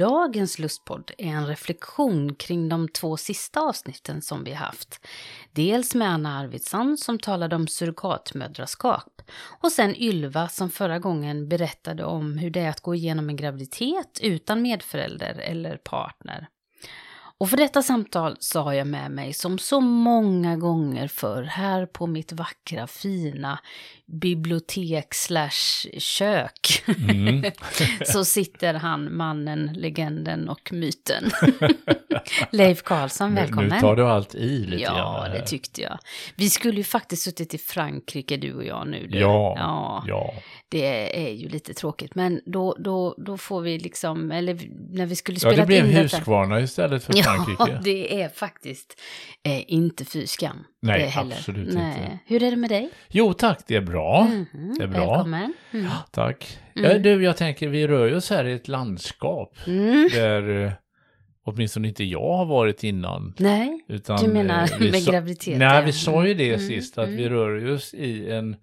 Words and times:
Dagens 0.00 0.58
lustpodd 0.58 1.10
är 1.18 1.26
en 1.26 1.46
reflektion 1.46 2.34
kring 2.34 2.68
de 2.68 2.88
två 2.88 3.16
sista 3.16 3.60
avsnitten 3.60 4.22
som 4.22 4.44
vi 4.44 4.52
haft. 4.52 5.06
Dels 5.52 5.94
med 5.94 6.08
Anna 6.08 6.38
Arvidsson 6.38 6.98
som 6.98 7.18
talade 7.18 7.56
om 7.56 7.68
surrogatmödraskap 7.68 9.22
och 9.60 9.72
sen 9.72 9.96
Ylva 9.96 10.48
som 10.48 10.70
förra 10.70 10.98
gången 10.98 11.48
berättade 11.48 12.04
om 12.04 12.38
hur 12.38 12.50
det 12.50 12.60
är 12.60 12.70
att 12.70 12.80
gå 12.80 12.94
igenom 12.94 13.28
en 13.28 13.36
graviditet 13.36 14.20
utan 14.22 14.62
medförälder 14.62 15.34
eller 15.34 15.76
partner. 15.76 16.48
Och 17.40 17.50
för 17.50 17.56
detta 17.56 17.82
samtal 17.82 18.36
så 18.40 18.60
har 18.60 18.72
jag 18.72 18.86
med 18.86 19.10
mig 19.10 19.32
som 19.32 19.58
så 19.58 19.80
många 19.80 20.56
gånger 20.56 21.08
förr 21.08 21.42
här 21.42 21.86
på 21.86 22.06
mitt 22.06 22.32
vackra 22.32 22.86
fina 22.86 23.58
bibliotek 24.06 25.14
slash 25.14 25.88
kök. 25.98 26.82
Mm. 27.08 27.52
så 28.06 28.24
sitter 28.24 28.74
han, 28.74 29.16
mannen, 29.16 29.72
legenden 29.74 30.48
och 30.48 30.72
myten. 30.72 31.30
Leif 32.50 32.82
Karlsson, 32.82 33.34
välkommen. 33.34 33.68
Nu 33.68 33.80
tar 33.80 33.96
du 33.96 34.06
allt 34.06 34.34
i 34.34 34.66
lite 34.66 34.82
ja, 34.82 34.94
grann. 34.94 35.30
Det 35.30 35.46
tyckte 35.46 35.82
jag. 35.82 35.98
Vi 36.36 36.50
skulle 36.50 36.76
ju 36.76 36.84
faktiskt 36.84 37.22
suttit 37.22 37.54
i 37.54 37.58
Frankrike, 37.58 38.36
du 38.36 38.54
och 38.54 38.64
jag 38.64 38.88
nu. 38.88 39.06
Du. 39.06 39.18
Ja, 39.18 39.54
ja, 39.58 40.04
ja. 40.06 40.34
Det 40.70 41.26
är 41.26 41.30
ju 41.30 41.48
lite 41.48 41.74
tråkigt, 41.74 42.14
men 42.14 42.40
då, 42.46 42.76
då, 42.78 43.14
då 43.18 43.36
får 43.36 43.60
vi 43.60 43.78
liksom, 43.78 44.30
eller 44.32 44.58
när 44.96 45.06
vi 45.06 45.16
skulle 45.16 45.38
spela 45.40 45.52
in 45.52 45.58
Ja, 45.58 45.64
det 45.66 45.66
blev 45.66 46.02
Huskvarna 46.02 46.60
istället 46.60 47.04
för 47.04 47.12
Frankrike. 47.12 47.72
Ja, 47.72 47.80
det 47.84 48.22
är 48.22 48.28
faktiskt 48.28 49.00
eh, 49.42 49.72
inte 49.72 50.04
fy 50.04 50.26
skam. 50.26 50.64
Nej, 50.82 51.14
absolut 51.16 51.74
Nej. 51.74 51.86
inte. 51.98 52.18
Hur 52.26 52.42
är 52.42 52.50
det 52.50 52.56
med 52.56 52.70
dig? 52.70 52.90
Jo 53.08 53.32
tack, 53.32 53.60
det 53.66 53.76
är 53.76 53.80
bra. 53.80 54.26
Mm 54.30 54.46
-hmm. 54.52 54.78
Det 54.78 54.84
är 54.84 54.88
bra. 54.88 55.14
Välkommen. 55.14 55.54
Mm. 55.70 55.86
Ja, 55.86 55.92
tack. 56.10 56.58
Mm. 56.76 56.90
Ja, 56.90 56.98
du, 56.98 57.24
jag 57.24 57.36
tänker, 57.36 57.68
vi 57.68 57.86
rör 57.88 58.14
oss 58.14 58.30
här 58.30 58.44
i 58.44 58.52
ett 58.52 58.68
landskap 58.68 59.56
Mm. 59.66 60.08
där 60.12 60.64
eh, 60.64 60.72
åtminstone 61.44 61.88
inte 61.88 62.04
jag 62.04 62.36
har 62.36 62.46
varit 62.46 62.84
innan. 62.84 63.34
Nej, 63.38 63.84
Utan, 63.88 64.24
du 64.24 64.28
menar 64.32 64.62
eh, 64.72 64.90
med 64.90 65.02
sa- 65.02 65.12
graviditet? 65.12 65.58
Nej, 65.58 65.84
vi 65.84 65.92
sa 65.92 66.26
ju 66.26 66.34
det 66.34 66.54
Mm, 66.54 66.68
sist, 66.68 66.98
att 66.98 67.06
mm. 67.06 67.16
vi 67.16 67.28
rör 67.28 67.72
oss 67.72 67.94
i 67.94 68.30
en 68.30 68.56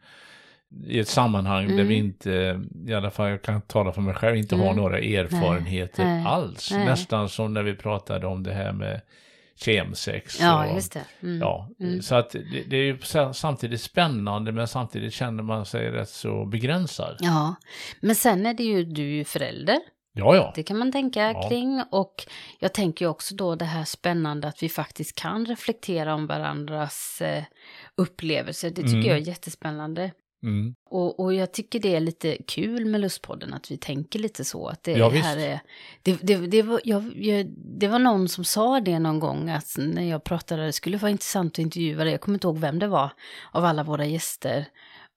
i 0.87 0.99
ett 0.99 1.07
sammanhang 1.07 1.67
där 1.67 1.73
Mm. 1.73 1.87
vi 1.87 1.95
inte, 1.95 2.61
i 2.87 2.93
alla 2.93 3.11
fall 3.11 3.29
jag 3.29 3.41
kan 3.41 3.61
tala 3.61 3.91
för 3.91 4.01
mig 4.01 4.13
själv, 4.13 4.35
inte 4.37 4.55
har 4.55 4.63
Mm. 4.63 4.75
några 4.75 4.99
erfarenheter 4.99 6.05
Nej. 6.05 6.25
alls. 6.25 6.71
Nej. 6.71 6.85
Nästan 6.85 7.29
som 7.29 7.53
när 7.53 7.63
vi 7.63 7.75
pratade 7.75 8.27
om 8.27 8.43
det 8.43 8.53
här 8.53 8.73
med 8.73 9.01
kemsex. 9.55 10.41
Ja, 10.41 10.65
och- 10.67 10.75
just 10.75 10.93
det. 10.93 11.03
Mm. 11.23 11.39
Ja, 11.39 11.69
Mm. 11.79 12.01
så 12.01 12.15
att 12.15 12.29
det, 12.29 12.63
det 12.69 12.77
är 12.77 12.83
ju 12.83 12.99
sa- 12.99 13.33
samtidigt 13.33 13.81
spännande 13.81 14.51
men 14.51 14.67
samtidigt 14.67 15.13
känner 15.13 15.43
man 15.43 15.65
sig 15.65 15.91
rätt 15.91 16.09
så 16.09 16.45
begränsad. 16.45 17.17
Ja, 17.19 17.55
men 18.01 18.15
sen 18.15 18.45
är 18.45 18.53
det 18.53 18.63
ju, 18.63 18.83
du 18.83 19.01
är 19.01 19.15
ju 19.15 19.23
förälder. 19.23 19.77
Ja, 20.13 20.35
ja. 20.35 20.51
Det 20.55 20.63
kan 20.63 20.77
man 20.77 20.91
tänka 20.91 21.21
Ja. 21.31 21.49
kring. 21.49 21.83
Och 21.91 22.13
jag 22.59 22.73
tänker 22.73 23.05
ju 23.05 23.09
också 23.09 23.35
då 23.35 23.55
det 23.55 23.65
här 23.65 23.83
spännande 23.83 24.47
att 24.47 24.63
vi 24.63 24.69
faktiskt 24.69 25.19
kan 25.19 25.45
reflektera 25.45 26.13
om 26.15 26.27
varandras 26.27 27.21
eh, 27.21 27.43
upplevelser. 27.95 28.69
Det 28.69 28.75
tycker 28.81 28.93
Mm. 28.93 29.05
jag 29.07 29.17
är 29.17 29.21
jättespännande. 29.27 30.11
Mm. 30.47 30.75
Och, 30.89 31.19
och 31.19 31.33
jag 31.33 31.53
tycker 31.53 31.79
det 31.79 31.95
är 31.95 31.99
lite 31.99 32.37
kul 32.47 32.85
med 32.85 33.01
Lustpodden, 33.01 33.53
att 33.53 33.71
vi 33.71 33.77
tänker 33.77 34.19
lite 34.19 34.45
så. 34.45 34.67
Att 34.67 34.83
det 34.83 34.91
Ja, 34.91 35.09
här 35.09 35.37
är... 35.37 35.59
Det, 36.01 36.19
det, 36.21 36.37
det, 36.37 36.61
var, 36.61 36.81
jag, 36.83 37.11
jag, 37.15 37.45
det 37.79 37.87
var 37.87 37.99
någon 37.99 38.29
som 38.29 38.43
sa 38.43 38.79
det 38.79 38.99
någon 38.99 39.19
gång, 39.19 39.49
att 39.49 39.75
när 39.77 40.09
jag 40.09 40.23
pratade, 40.23 40.65
det 40.65 40.73
skulle 40.73 40.97
vara 40.97 41.11
intressant 41.11 41.53
att 41.53 41.59
intervjua 41.59 42.03
dig, 42.03 42.11
jag 42.11 42.21
kommer 42.21 42.35
inte 42.35 42.47
ihåg 42.47 42.59
vem 42.59 42.79
det 42.79 42.87
var, 42.87 43.11
av 43.51 43.65
alla 43.65 43.83
våra 43.83 44.05
gäster. 44.05 44.65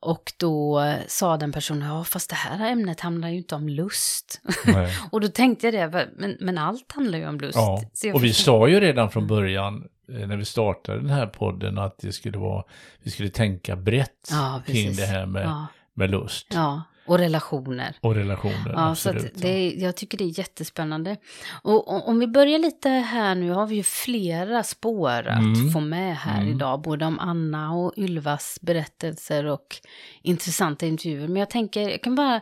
Och 0.00 0.32
då 0.36 0.84
sa 1.06 1.36
den 1.36 1.52
personen, 1.52 1.88
ja 1.88 2.04
fast 2.04 2.30
det 2.30 2.36
här 2.36 2.72
ämnet 2.72 3.00
handlar 3.00 3.28
ju 3.28 3.36
inte 3.36 3.54
om 3.54 3.68
lust. 3.68 4.40
Och 5.10 5.20
då 5.20 5.28
tänkte 5.28 5.66
jag 5.66 5.92
det, 5.92 6.08
men, 6.16 6.36
men 6.40 6.58
allt 6.58 6.92
handlar 6.92 7.18
ju 7.18 7.28
om 7.28 7.40
lust. 7.40 7.56
Ja, 7.56 7.82
och 8.14 8.24
vi 8.24 8.32
sa 8.32 8.68
ju 8.68 8.80
redan 8.80 9.10
från 9.10 9.26
början 9.26 9.88
eh, 10.08 10.26
när 10.26 10.36
vi 10.36 10.44
startade 10.44 10.98
den 10.98 11.10
här 11.10 11.26
podden 11.26 11.78
att 11.78 11.98
det 11.98 12.12
skulle 12.12 12.38
vara, 12.38 12.64
vi 13.02 13.10
skulle 13.10 13.28
tänka 13.28 13.76
brett 13.76 14.28
Ja, 14.30 14.62
kring 14.66 14.94
det 14.94 15.06
här 15.06 15.26
med, 15.26 15.44
Ja, 15.44 15.66
med 15.94 16.10
lust. 16.10 16.46
Ja, 16.54 16.82
och 17.10 17.18
relationer. 17.18 17.96
och 18.00 18.14
relationer. 18.14 18.72
Ja, 18.72 18.94
så 18.94 19.08
absolut. 19.10 19.24
att 19.36 19.42
det, 19.42 19.48
är- 19.48 19.82
jag 19.82 19.96
tycker 19.96 20.18
det 20.18 20.24
är 20.24 20.38
jättespännande. 20.38 21.16
Och, 21.62 21.88
och 21.88 22.08
om 22.08 22.18
vi 22.18 22.26
börjar 22.26 22.58
lite 22.58 22.88
här 22.88 23.34
nu 23.34 23.50
har 23.50 23.66
vi 23.66 23.74
ju 23.76 23.82
flera 23.82 24.62
spår 24.62 25.26
att 25.28 25.38
Mm. 25.38 25.70
få 25.72 25.80
med 25.80 26.16
här 26.16 26.40
Mm. 26.42 26.54
idag. 26.56 26.80
Både 26.82 27.04
om 27.06 27.18
Anna 27.18 27.72
och 27.72 27.92
Ylvas 27.96 28.58
berättelser 28.62 29.46
och 29.46 29.76
intressanta 30.22 30.86
intervjuer. 30.86 31.28
Men 31.28 31.36
jag 31.36 31.50
tänker, 31.50 31.88
jag 31.88 32.02
kan 32.02 32.14
bara... 32.14 32.40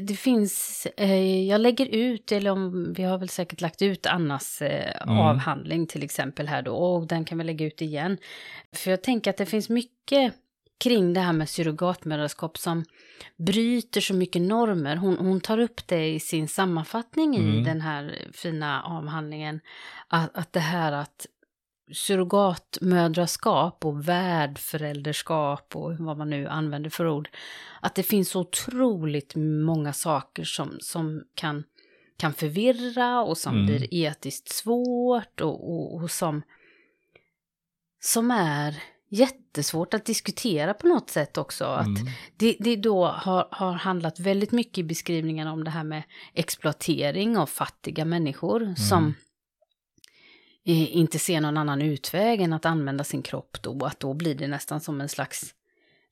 Det 0.00 0.14
finns, 0.16 0.86
eh, 0.96 1.44
jag 1.48 1.60
lägger 1.60 1.86
ut, 1.86 2.32
eller 2.32 2.50
om, 2.50 2.92
vi 2.96 3.02
har 3.02 3.18
väl 3.18 3.28
säkert 3.28 3.60
lagt 3.60 3.82
ut 3.82 4.06
Annas 4.06 4.62
eh, 4.62 5.02
Mm. 5.02 5.18
avhandling 5.18 5.86
till 5.86 6.02
exempel 6.02 6.48
här 6.48 6.62
då. 6.62 6.74
Och 6.76 7.06
den 7.06 7.24
kan 7.24 7.38
vi 7.38 7.44
lägga 7.44 7.66
ut 7.66 7.82
igen. 7.82 8.18
För 8.72 8.90
jag 8.90 9.02
tänker 9.02 9.30
att 9.30 9.36
det 9.36 9.46
finns 9.46 9.68
mycket 9.68 10.34
kring 10.78 11.12
det 11.12 11.20
här 11.20 11.32
med 11.32 11.48
surrogatmödraskap 11.48 12.58
som 12.58 12.84
bryter 13.36 14.00
så 14.00 14.14
mycket 14.14 14.42
normer. 14.42 14.96
Hon, 14.96 15.16
hon 15.18 15.40
tar 15.40 15.58
upp 15.58 15.86
det 15.86 16.08
i 16.08 16.20
sin 16.20 16.48
sammanfattning 16.48 17.36
i 17.36 17.40
Mm. 17.40 17.64
den 17.64 17.80
här 17.80 18.28
fina 18.32 18.82
avhandlingen. 18.82 19.60
Att, 20.08 20.36
att 20.36 20.52
det 20.52 20.60
här 20.60 20.92
att 20.92 21.26
surrogatmödraskap 21.92 23.84
och 23.84 24.08
värdförälderskap 24.08 25.76
och 25.76 25.96
vad 25.98 26.18
man 26.18 26.30
nu 26.30 26.48
använder 26.48 26.90
för 26.90 27.08
ord. 27.08 27.28
Att 27.80 27.94
det 27.94 28.02
finns 28.02 28.30
så 28.30 28.40
otroligt 28.40 29.32
många 29.36 29.92
saker 29.92 30.44
som, 30.44 30.76
som 30.80 31.22
kan, 31.34 31.64
kan 32.16 32.32
förvirra 32.32 33.22
och 33.22 33.38
som 33.38 33.54
Mm. 33.54 33.66
blir 33.66 33.94
etiskt 33.94 34.48
svårt 34.48 35.40
och, 35.40 35.70
och, 35.70 36.02
och 36.02 36.10
som, 36.10 36.42
som 38.00 38.30
är 38.30 38.82
jättesvårt 39.08 39.94
att 39.94 40.04
diskutera 40.04 40.74
på 40.74 40.86
något 40.88 41.10
sätt 41.10 41.38
också. 41.38 41.64
Att 41.64 41.86
Mm. 41.86 42.06
det, 42.36 42.56
det 42.60 42.76
då 42.76 43.06
har, 43.06 43.48
har 43.50 43.72
handlat 43.72 44.20
väldigt 44.20 44.52
mycket 44.52 44.78
i 44.78 44.82
beskrivningen 44.82 45.48
om 45.48 45.64
det 45.64 45.70
här 45.70 45.84
med 45.84 46.02
exploatering 46.34 47.36
av 47.38 47.46
fattiga 47.46 48.04
människor 48.04 48.62
Mm. 48.62 48.76
som 48.76 49.14
eh, 50.64 50.96
inte 50.96 51.18
ser 51.18 51.40
någon 51.40 51.56
annan 51.56 51.82
utväg 51.82 52.40
än 52.40 52.52
att 52.52 52.64
använda 52.64 53.04
sin 53.04 53.22
kropp 53.22 53.56
då. 53.62 53.84
Att 53.84 54.00
då 54.00 54.14
blir 54.14 54.34
det 54.34 54.48
nästan 54.48 54.80
som 54.80 55.00
en 55.00 55.08
slags, 55.08 55.54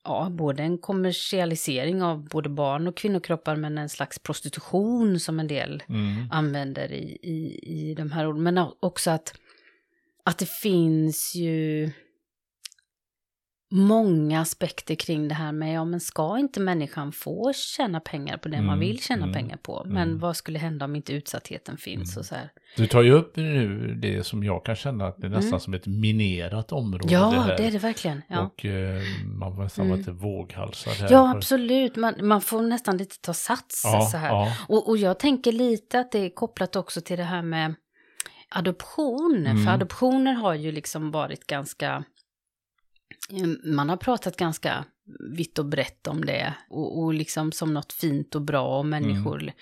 ja, 0.05 0.29
både 0.31 0.63
en 0.63 0.79
kommersialisering 0.79 2.03
av 2.03 2.29
både 2.29 2.49
barn 2.49 2.87
och 2.87 2.97
kvinnokroppar 2.97 3.57
men 3.57 3.79
en 3.79 3.89
slags 3.89 4.19
prostitution 4.19 5.21
som 5.21 5.41
en 5.41 5.47
del 5.49 5.83
Mm. 5.89 6.29
använder 6.31 6.93
i, 6.93 7.19
i, 7.23 7.59
i 7.91 7.95
de 7.95 8.13
här 8.13 8.27
orden. 8.27 8.43
Men 8.43 8.59
också 8.81 9.11
att, 9.11 9.35
att 10.25 10.39
det 10.39 10.51
finns 10.51 11.35
ju 11.35 11.91
många 13.71 14.41
aspekter 14.41 14.95
kring 14.95 15.29
det 15.29 15.35
här 15.35 15.53
med, 15.53 15.75
ja 15.75 15.85
men 15.85 16.01
ska 16.01 16.39
inte 16.39 16.61
människan 16.61 17.13
få 17.13 17.53
tjäna 17.53 18.01
pengar 18.01 18.37
på 18.37 18.49
det 18.49 18.57
man 18.57 18.65
Mm, 18.67 18.79
vill 18.81 19.03
tjäna 19.03 19.23
mm, 19.23 19.35
pengar 19.35 19.57
på? 19.57 19.83
Men 19.87 20.09
mm. 20.09 20.19
vad 20.19 20.37
skulle 20.37 20.59
hända 20.59 20.85
om 20.85 20.97
inte 20.97 21.13
utsattheten 21.13 21.77
finns 21.77 22.17
Mm. 22.17 22.21
och 22.21 22.27
så 22.27 22.35
här? 22.35 22.51
Du 22.77 22.87
tar 22.87 23.03
ju 23.03 23.13
upp 23.13 23.37
nu 23.37 23.95
det 23.95 24.25
som 24.27 24.45
jag 24.45 24.65
kan 24.65 24.77
känna 24.77 25.07
att 25.07 25.17
det 25.21 25.27
är 25.27 25.31
nästan 25.31 25.49
Mm. 25.49 25.61
som 25.61 25.75
ett 25.75 25.87
minerat 25.87 26.73
område. 26.73 27.13
Ja, 27.13 27.31
här. 27.31 27.57
det 27.57 27.65
är 27.65 27.73
det 27.73 27.79
verkligen. 27.79 28.23
Ja, 28.29 28.41
Och 28.41 28.65
eh, 28.65 29.03
man 29.39 29.57
får 29.57 29.63
nästan 29.63 29.89
vara 29.89 29.95
Mm. 29.99 29.99
lite 29.99 30.11
våghalsad 30.25 30.93
här. 30.93 31.09
ja 31.13 31.31
för- 31.31 31.37
absolut. 31.39 31.97
Man, 31.97 32.15
man 32.27 32.41
får 32.41 32.63
nästan 32.63 32.97
lite 32.97 33.21
ta 33.21 33.35
sats 33.35 33.83
Ja, 33.85 34.01
så 34.01 34.17
här. 34.17 34.29
ja. 34.29 34.57
Och, 34.69 34.89
och 34.89 34.97
jag 34.97 35.19
tänker 35.19 35.53
lite 35.53 36.01
att 36.01 36.13
det 36.13 36.19
är 36.19 36.31
kopplat 36.35 36.77
också 36.77 37.01
till 37.01 37.17
det 37.19 37.25
här 37.25 37.43
med 37.43 37.75
adoption. 38.49 39.47
Mm. 39.47 39.65
För 39.65 39.73
adoptioner 39.73 40.33
har 40.33 40.55
ju 40.55 40.73
liksom 40.73 41.11
varit 41.11 41.47
ganska... 41.47 42.05
Ehm, 43.31 43.59
man 43.65 43.89
har 43.89 43.97
pratat 43.97 44.37
ganska 44.37 44.85
vitt 45.31 45.59
och 45.59 45.67
brett 45.67 46.07
om 46.07 46.25
det. 46.25 46.55
Och, 46.71 47.03
och 47.03 47.15
liksom 47.15 47.53
som 47.53 47.75
något 47.75 47.93
fint 47.93 48.35
och 48.35 48.43
bra 48.43 48.79
och 48.79 48.87
människor 48.87 49.43
Mm. 49.43 49.55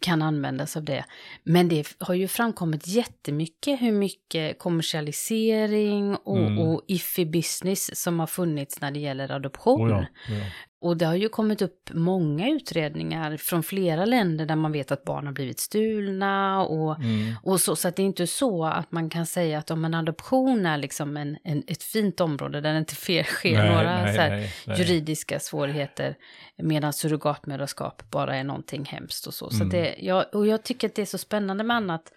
kan 0.00 0.22
användas 0.22 0.76
av 0.76 0.84
det. 0.84 1.04
Men 1.42 1.68
det 1.68 1.94
har 1.98 2.14
ju 2.14 2.28
framkommit 2.28 2.86
jättemycket 2.86 3.80
hur 3.82 3.92
mycket 3.92 4.58
kommersialisering 4.58 6.16
och, 6.16 6.38
Mm. 6.38 6.58
och 6.58 6.82
iffy 6.86 7.24
business 7.24 8.00
som 8.02 8.20
har 8.20 8.26
funnits 8.26 8.80
när 8.80 8.90
det 8.90 9.00
gäller 9.00 9.30
adoption. 9.32 9.82
Oh 9.82 9.90
ja, 9.90 9.98
oh 10.34 10.38
ja. 10.38 10.44
Och 10.82 10.96
det 10.96 11.06
har 11.06 11.14
ju 11.14 11.28
kommit 11.28 11.62
upp 11.62 11.90
många 11.92 12.48
utredningar 12.50 13.36
från 13.36 13.62
flera 13.62 14.04
länder 14.04 14.46
där 14.46 14.56
man 14.56 14.72
vet 14.72 14.90
att 14.92 15.04
barn 15.04 15.26
har 15.26 15.32
blivit 15.32 15.60
stulna 15.60 16.62
och, 16.62 16.96
Mm. 17.00 17.34
och 17.42 17.60
så. 17.60 17.76
Så 17.76 17.88
att 17.88 17.96
det 17.96 18.02
är 18.02 18.06
inte 18.06 18.26
så 18.26 18.64
att 18.64 18.92
man 18.92 19.10
kan 19.10 19.26
säga 19.26 19.58
att 19.58 19.70
om 19.70 19.84
en 19.84 19.94
adoption 19.94 20.66
är 20.66 20.78
liksom 20.78 21.16
en, 21.16 21.36
en, 21.44 21.62
ett 21.66 21.82
fint 21.82 22.20
område 22.20 22.60
där 22.60 22.72
det 22.72 22.78
inte 22.78 22.94
sker, 22.94 23.22
Nej, 23.58 23.68
några 23.70 24.02
nej, 24.04 24.14
så 24.14 24.20
här, 24.20 24.30
nej. 24.66 24.76
Juridiska 24.80 25.40
svårigheter 25.40 26.16
medan 26.56 26.92
surrogatmödraskap 26.92 28.10
bara 28.10 28.36
är 28.36 28.44
någonting 28.44 28.84
hemskt 28.84 29.26
och 29.26 29.34
så. 29.34 29.50
så 29.50 29.56
Mm. 29.56 29.68
det, 29.68 29.96
jag, 29.98 30.34
och 30.34 30.46
jag 30.46 30.62
tycker 30.62 30.88
att 30.88 30.94
det 30.94 31.02
är 31.02 31.06
så 31.06 31.18
spännande 31.18 31.64
med 31.64 31.76
annat. 31.76 32.12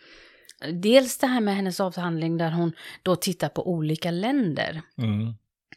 Dels 0.73 1.17
det 1.17 1.27
här 1.27 1.41
med 1.41 1.55
hennes 1.55 1.79
avhandling 1.79 2.37
där 2.37 2.51
hon 2.51 2.71
då 3.03 3.15
tittar 3.15 3.49
på 3.49 3.67
olika 3.67 4.11
länder. 4.11 4.81
Mm. 4.97 5.33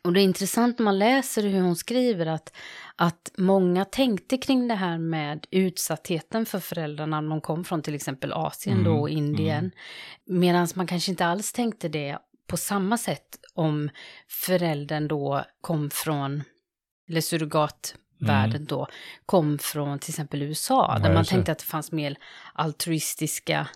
Och 0.06 0.12
det 0.12 0.21
är 0.21 0.25
intressant 0.25 0.79
när 0.79 0.85
man 0.85 0.99
läser 0.99 1.43
hur 1.43 1.61
hon 1.61 1.77
skriver 1.77 2.27
att, 2.27 2.56
att 2.97 3.31
många 3.37 3.85
tänkte 3.85 4.38
kring 4.38 4.69
det 4.69 4.75
här 4.75 4.99
med 4.99 5.47
utsattheten 5.50 6.47
för 6.47 6.61
föräldrarna 6.61 7.21
när 7.21 7.31
de 7.31 7.41
kom 7.41 7.65
från 7.65 7.83
till 7.83 7.94
exempel 7.94 8.33
Asien 8.33 8.85
då 8.85 8.91
Mm, 8.91 9.00
och 9.03 9.09
Indien. 9.09 9.71
Medan 10.27 10.69
man 10.75 10.87
kanske 10.87 11.11
inte 11.11 11.27
alls 11.27 11.53
tänkte 11.53 11.88
det 11.88 12.19
på 12.47 12.56
samma 12.56 12.99
sätt 12.99 13.38
om 13.55 13.91
föräldern 14.29 15.09
då 15.09 15.44
kom 15.61 15.91
från, 15.91 16.43
eller 17.08 17.20
surrogatvärlden 17.20 18.64
då, 18.64 18.87
kom 19.26 19.58
från 19.58 19.99
till 19.99 20.11
exempel 20.11 20.43
USA. 20.43 20.94
Ja, 20.94 21.03
där 21.08 21.14
man 21.14 21.25
tänkte 21.25 21.53
att 21.53 21.58
det 21.58 21.64
fanns 21.64 21.93
mer 21.93 22.17
altruistiska 22.55 23.69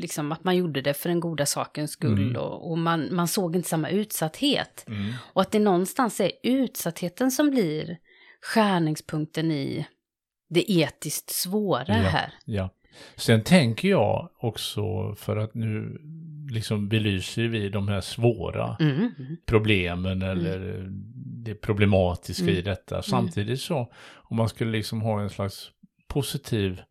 liksom 0.00 0.32
att 0.32 0.44
man 0.44 0.56
gjorde 0.56 0.80
det 0.80 0.94
för 0.94 1.08
den 1.08 1.20
goda 1.20 1.46
sakens 1.46 1.90
skull 1.90 2.18
Mm. 2.22 2.36
och, 2.36 2.70
och 2.70 2.78
man, 2.78 3.14
man 3.14 3.28
såg 3.28 3.56
inte 3.56 3.68
samma 3.68 3.88
utsatthet. 3.88 4.84
Mm. 4.88 5.12
Och 5.32 5.42
att 5.42 5.50
det 5.50 5.58
någonstans 5.58 6.20
är 6.20 6.32
utsattheten 6.42 7.30
som 7.30 7.50
blir 7.50 7.98
skärningspunkten 8.54 9.50
i 9.50 9.86
det 10.50 10.70
etiskt 10.72 11.30
svåra 11.30 11.84
Ja. 11.88 11.94
här. 11.94 12.32
Ja. 12.44 12.70
Sen 13.16 13.42
tänker 13.44 13.88
jag 13.88 14.28
också, 14.38 15.14
för 15.14 15.36
att 15.36 15.54
nu 15.54 15.98
liksom 16.50 16.88
belyser 16.88 17.42
vi 17.48 17.68
de 17.68 17.88
här 17.88 18.00
svåra 18.00 18.76
Mm. 18.80 18.96
mm. 18.96 19.36
problemen 19.46 20.22
eller 20.22 20.88
det 21.44 21.54
problematiska 21.54 22.44
i 22.44 22.50
Mm. 22.50 22.64
detta. 22.64 23.02
Samtidigt 23.02 23.60
så, 23.60 23.92
om 24.14 24.36
man 24.36 24.48
skulle 24.48 24.70
liksom 24.70 25.00
ha 25.02 25.20
en 25.20 25.30
slags 25.30 25.70
positiv 26.08 26.82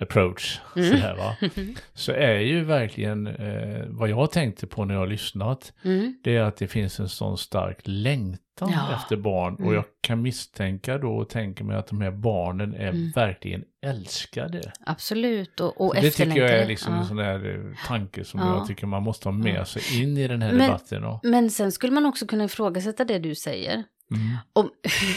approach, 0.00 0.60
Mm. 0.76 0.88
så, 0.90 0.96
här, 0.96 1.16
va? 1.16 1.36
så 1.94 2.12
är 2.12 2.38
ju 2.38 2.64
verkligen 2.64 3.26
eh, 3.26 3.84
vad 3.88 4.08
jag 4.10 4.30
tänkte 4.32 4.66
på 4.66 4.84
när 4.84 4.94
jag 4.94 5.00
har 5.00 5.06
lyssnat, 5.06 5.72
Mm. 5.84 6.14
det 6.24 6.36
är 6.36 6.42
att 6.42 6.56
det 6.56 6.66
finns 6.68 7.00
en 7.00 7.08
sån 7.08 7.38
stark 7.38 7.78
längtan 7.84 8.70
Ja. 8.72 8.94
efter 8.96 9.16
barn. 9.16 9.54
Mm. 9.56 9.68
Och 9.68 9.74
jag 9.74 9.84
kan 10.00 10.22
misstänka 10.22 10.98
då 10.98 11.16
och 11.16 11.28
tänka 11.28 11.64
mig 11.64 11.76
att 11.76 11.86
de 11.86 12.00
här 12.00 12.10
barnen 12.10 12.74
är 12.74 12.88
Mm. 12.88 13.10
verkligen 13.14 13.64
älskade. 13.86 14.72
Absolut, 14.86 15.60
och, 15.60 15.80
och 15.80 15.94
det 15.94 16.10
tycker 16.10 16.36
jag 16.36 16.50
är 16.50 16.66
liksom 16.66 16.94
Ja. 16.94 17.00
en 17.00 17.06
sån 17.06 17.16
där 17.16 17.54
eh, 17.54 17.86
tanke 17.86 18.24
som 18.24 18.40
Ja. 18.40 18.56
jag 18.58 18.66
tycker 18.66 18.86
man 18.86 19.02
måste 19.02 19.28
ha 19.28 19.32
med 19.32 19.66
sig 19.68 20.02
in 20.02 20.16
i 20.18 20.28
den 20.28 20.42
här 20.42 20.52
Men- 20.52 20.58
debatten. 20.66 21.04
Och, 21.04 21.20
Men 21.24 21.50
sen 21.50 21.72
skulle 21.72 21.92
man 21.92 22.06
också 22.06 22.26
kunna 22.26 22.44
ifrågasätta 22.44 23.04
det 23.04 23.18
du 23.18 23.34
säger. 23.34 23.84
Mm. 24.10 24.36
Om, 24.52 24.70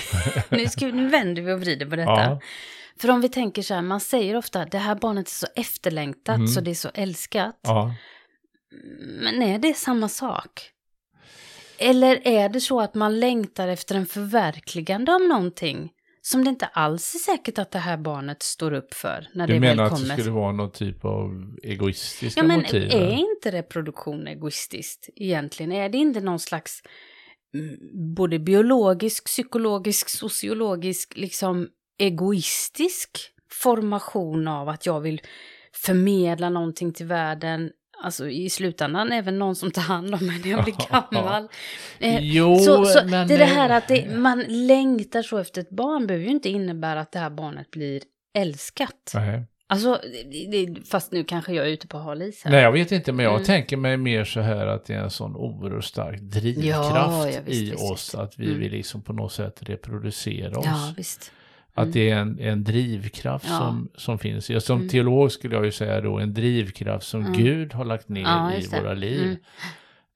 nu, 0.50 0.68
ska, 0.68 0.86
nu 0.88 1.08
vänder 1.08 1.42
vi 1.42 1.52
och 1.54 1.60
vrider 1.62 1.86
på 1.86 1.96
detta. 1.96 2.12
Ja. 2.12 2.40
För 3.00 3.10
om 3.10 3.22
vi 3.22 3.30
tänker 3.30 3.62
så 3.62 3.74
här, 3.74 3.82
man 3.82 4.00
säger 4.00 4.36
ofta 4.36 4.66
det 4.66 4.78
här 4.78 4.96
barnet 4.96 5.28
är 5.28 5.32
så 5.32 5.48
efterlängtat 5.56 6.36
Mm. 6.36 6.48
så 6.48 6.62
det 6.62 6.72
är 6.72 6.76
så 6.76 6.90
älskat. 6.94 7.60
Ja. 7.62 7.94
Men 9.22 9.42
är 9.42 9.60
det 9.60 9.74
samma 9.74 10.10
sak? 10.10 10.62
Eller 11.78 12.28
är 12.28 12.50
det 12.50 12.62
så 12.62 12.82
att 12.82 12.96
man 12.96 13.20
längtar 13.20 13.68
efter 13.68 13.96
en 13.96 14.06
förverkligande 14.06 15.14
av 15.16 15.22
någonting 15.22 15.92
som 16.22 16.44
det 16.44 16.50
inte 16.50 16.66
alls 16.66 17.16
är 17.16 17.20
säkert 17.20 17.58
att 17.60 17.72
det 17.72 17.80
här 17.80 17.98
barnet 17.98 18.44
står 18.44 18.74
upp 18.74 18.94
för 18.94 19.28
när 19.34 19.48
Du 19.48 19.54
det 19.54 19.60
menar 19.60 19.76
väl 19.76 19.86
att 19.86 19.92
kommer? 19.94 20.08
det 20.16 20.22
skulle 20.22 20.36
vara 20.36 20.52
någon 20.52 20.72
typ 20.72 21.06
av 21.06 21.56
egoistiska 21.64 22.40
Ja, 22.42 22.48
men 22.48 22.58
motiv? 22.62 22.84
är 22.84 22.96
eller? 22.96 23.12
inte 23.12 23.52
reproduktion 23.52 24.28
egoistiskt 24.28 25.10
egentligen? 25.16 25.72
Är 25.72 25.90
det 25.90 25.98
inte 25.98 26.20
någon 26.22 26.40
slags 26.40 26.84
både 28.18 28.40
biologisk, 28.40 29.26
psykologisk, 29.26 30.10
sociologisk, 30.10 31.18
liksom 31.18 31.68
egoistisk 32.00 33.18
formation 33.52 34.48
av 34.48 34.70
att 34.70 34.86
jag 34.86 35.00
vill 35.00 35.22
förmedla 35.74 36.50
någonting 36.50 36.94
till 36.94 37.06
världen? 37.06 37.72
Alltså 38.04 38.30
i 38.30 38.50
slutändan 38.50 39.12
även 39.12 39.40
någon 39.40 39.56
som 39.56 39.72
tar 39.72 39.82
hand 39.82 40.14
om 40.16 40.28
mig 40.28 40.42
när 40.44 40.52
jag 40.52 40.64
blir 40.64 40.76
gammal. 41.12 41.48
Eh, 42.00 42.20
Jo, 42.20 42.60
så, 42.60 42.86
så 42.86 43.06
men... 43.06 43.28
det 43.28 43.34
är 43.34 43.38
det 43.38 43.46
här 43.46 43.70
att 43.70 43.88
det, 43.88 44.18
man 44.18 44.46
längtar 44.48 45.22
så 45.22 45.38
efter 45.38 45.62
ett 45.62 45.70
barn 45.70 46.08
behöver 46.08 46.26
ju 46.26 46.32
inte 46.32 46.50
innebära 46.50 47.02
att 47.02 47.12
det 47.12 47.20
här 47.20 47.30
barnet 47.30 47.72
blir 47.72 48.02
älskat. 48.34 49.12
Nej. 49.14 49.46
Alltså, 49.72 50.00
fast 50.90 51.12
nu 51.12 51.24
kanske 51.24 51.54
jag 51.54 51.68
är 51.68 51.72
ute 51.72 51.88
på 51.88 51.98
hal 51.98 52.22
is 52.22 52.44
här. 52.44 52.52
Nej, 52.52 52.62
jag 52.62 52.72
vet 52.72 52.92
inte, 52.92 53.12
men 53.12 53.26
jag 53.26 53.34
Mm. 53.34 53.46
tänker 53.46 53.78
mig 53.78 53.98
mer 53.98 54.24
så 54.24 54.40
här 54.42 54.68
att 54.68 54.86
det 54.86 54.94
är 54.94 55.00
en 55.00 55.10
sån 55.10 55.36
oerhört 55.36 55.84
stark 55.84 56.20
drivkraft 56.22 56.92
Ja, 56.96 57.30
ja, 57.30 57.40
i 57.54 57.74
oss, 57.74 58.16
att 58.16 58.40
vi 58.40 58.46
Mm. 58.46 58.60
vill 58.60 58.72
liksom 58.72 59.02
på 59.02 59.14
något 59.14 59.32
sätt 59.34 59.58
reproducera 59.64 60.58
oss. 60.60 60.66
Ja, 60.66 60.94
visst. 60.98 61.32
Att 61.74 61.94
det 61.94 62.10
är 62.10 62.16
en, 62.18 62.40
en 62.40 62.64
drivkraft 62.64 63.46
Ja. 63.50 63.58
som, 63.58 63.90
som 63.96 64.20
finns. 64.20 64.50
Jag, 64.50 64.64
som 64.64 64.78
Mm. 64.78 64.90
teolog 64.90 65.32
skulle 65.32 65.56
jag 65.56 65.66
ju 65.66 65.72
säga 65.72 66.02
då, 66.02 66.20
en 66.20 66.34
drivkraft 66.34 67.08
som 67.08 67.22
Mm. 67.22 67.34
Gud 67.34 67.74
har 67.74 67.86
lagt 67.86 68.10
ner 68.10 68.22
Ja, 68.22 68.54
i 68.54 68.68
våra 68.68 68.94
liv. 68.94 69.24
Mm. 69.24 69.38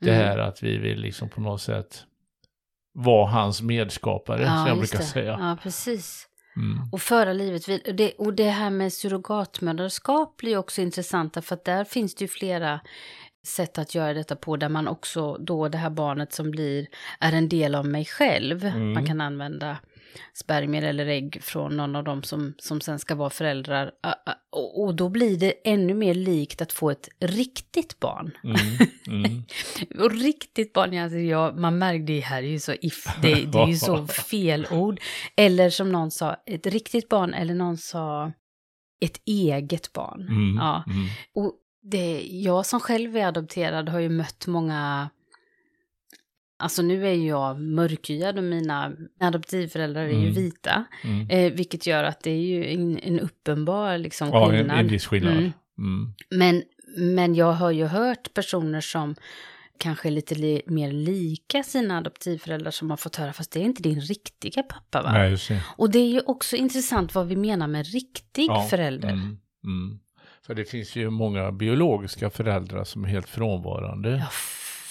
Det 0.02 0.10
Mm. 0.16 0.28
här 0.28 0.38
att 0.38 0.63
vi 0.63 0.78
vill 0.78 1.00
liksom 1.00 1.30
på 1.30 1.42
något 1.42 1.62
sätt 1.62 2.04
vara 2.94 3.30
hans 3.31 3.62
medskapare, 3.62 4.46
som 4.46 4.66
jag 4.68 4.78
brukar 4.78 4.98
det. 4.98 5.04
säga. 5.04 5.38
Ja, 5.40 5.57
precis. 5.63 6.28
Mm. 6.57 6.90
Och 6.92 7.02
föra 7.02 7.34
livet 7.34 7.69
vid. 7.69 7.88
Och 7.88 7.96
det, 7.96 8.12
och 8.12 8.34
det 8.34 8.50
här 8.50 8.69
med 8.69 8.94
surrogatmödraskap 8.94 10.38
blir 10.38 10.57
också 10.57 10.81
intressant, 10.81 11.46
för 11.46 11.56
att 11.56 11.66
där 11.66 11.84
finns 11.84 12.16
det 12.16 12.24
ju 12.24 12.28
flera 12.28 12.80
sätt 13.46 13.78
att 13.78 13.96
göra 13.96 14.13
detta 14.13 14.36
på, 14.36 14.57
där 14.57 14.69
man 14.69 14.88
också 14.88 15.38
då 15.38 15.68
det 15.68 15.78
här 15.78 15.90
barnet 15.90 16.34
som 16.34 16.52
blir, 16.52 16.88
är 17.19 17.34
en 17.34 17.50
del 17.50 17.75
av 17.75 17.88
mig 17.88 18.06
själv. 18.06 18.66
Mm. 18.66 18.94
Man 18.94 19.06
kan 19.06 19.22
använda 19.22 19.78
spermier 20.34 20.82
eller 20.82 21.08
ägg 21.08 21.44
från 21.44 21.78
någon 21.78 21.96
av 21.96 22.04
dem 22.04 22.24
som, 22.24 22.54
som 22.58 22.82
sen 22.82 23.00
ska 23.00 23.16
vara 23.16 23.30
föräldrar. 23.30 23.92
Ah, 24.04 24.14
ah, 24.26 24.34
Och, 24.52 24.96
då 24.96 25.10
blir 25.10 25.38
det 25.38 25.54
ännu 25.64 25.94
mer 25.94 26.14
likt 26.14 26.62
att 26.62 26.74
få 26.74 26.90
ett 26.90 27.10
riktigt 27.20 28.00
barn. 28.00 28.32
Mm. 28.44 28.58
Mm. 29.08 29.44
Och 30.04 30.12
riktigt 30.12 30.74
barn, 30.74 30.98
alltså 30.98 31.18
jag, 31.18 31.57
man 31.57 31.78
märker 31.78 32.04
det 32.04 32.19
här 32.19 32.44
är 32.44 32.48
ju 32.48 32.60
så 32.60 32.74
if, 32.81 33.06
det, 33.22 33.45
det 33.45 33.60
är 33.60 33.68
ju 33.68 33.76
så 33.76 34.07
fel 34.30 34.68
ord. 34.72 35.00
Eller 35.36 35.69
som 35.69 35.92
någon 35.92 36.12
sa, 36.12 36.36
ett 36.45 36.68
riktigt 36.68 37.10
barn, 37.10 37.34
eller 37.34 37.54
någon 37.54 37.78
sa 37.78 38.31
ett 39.02 39.22
eget 39.26 39.94
barn. 39.94 40.22
Mm. 40.22 40.56
Ja. 40.56 40.84
Mm. 40.88 41.07
Och 41.36 41.54
det, 41.81 42.22
jag 42.22 42.66
som 42.66 42.80
själv 42.80 43.18
är 43.18 43.26
adopterad 43.26 43.90
har 43.90 44.00
ju 44.00 44.10
mött 44.10 44.48
många, 44.48 45.10
alltså 46.57 46.81
nu 46.81 47.07
är 47.07 47.14
jag 47.28 47.59
mörkhyad 47.62 48.38
och 48.38 48.44
mina 48.44 48.92
adoptivföräldrar 49.19 50.02
är 50.02 50.07
ju 50.09 50.16
Mm. 50.16 50.33
vita. 50.33 50.85
Mm. 51.04 51.30
Eh, 51.30 51.54
vilket 51.54 51.85
gör 51.88 52.04
att 52.04 52.19
det 52.24 52.31
är 52.31 52.42
ju 52.42 52.74
en, 52.74 53.00
en 53.00 53.19
uppenbar 53.19 53.97
liksom 53.97 54.30
Ja, 54.30 54.45
en, 54.52 54.57
skillnad. 54.57 54.80
en 54.80 54.88
viss 54.88 55.06
skillnad. 55.06 55.33
Mm. 55.33 55.52
Mm. 55.78 56.14
Men, 56.30 56.64
men 56.97 57.35
jag 57.35 57.52
har 57.54 57.71
ju 57.71 57.85
hört 57.85 58.33
personer 58.33 58.81
som 58.81 59.16
kanske 59.78 60.09
är 60.09 60.12
lite 60.12 60.35
li 60.35 60.62
mer 60.68 60.92
lika 60.92 61.64
sina 61.64 61.97
adoptivföräldrar 61.97 62.71
som 62.71 62.90
har 62.90 62.97
fått 62.97 63.16
höra, 63.16 63.33
fast 63.33 63.52
det 63.52 63.59
är 63.59 63.64
inte 63.64 63.81
din 63.83 64.02
riktiga 64.02 64.64
pappa 64.64 65.02
va? 65.02 65.12
Nej, 65.14 65.31
just 65.31 65.47
det. 65.47 65.62
Och 65.78 65.92
det 65.92 66.00
är 66.00 66.07
ju 66.09 66.21
också 66.21 66.56
intressant 66.56 67.16
vad 67.16 67.28
vi 67.28 67.35
menar 67.35 67.68
med 67.68 67.85
riktig 67.94 68.45
Ja, 68.50 68.68
förälder. 68.69 69.09
Mm. 69.09 69.38
Mm. 69.64 70.00
För 70.45 70.56
det 70.56 70.66
finns 70.66 70.95
ju 70.95 71.09
många 71.09 71.52
biologiska 71.52 72.30
föräldrar 72.30 72.83
som 72.83 73.04
är 73.04 73.07
helt 73.09 73.30
frånvarande. 73.30 74.09
Ja, 74.09 74.28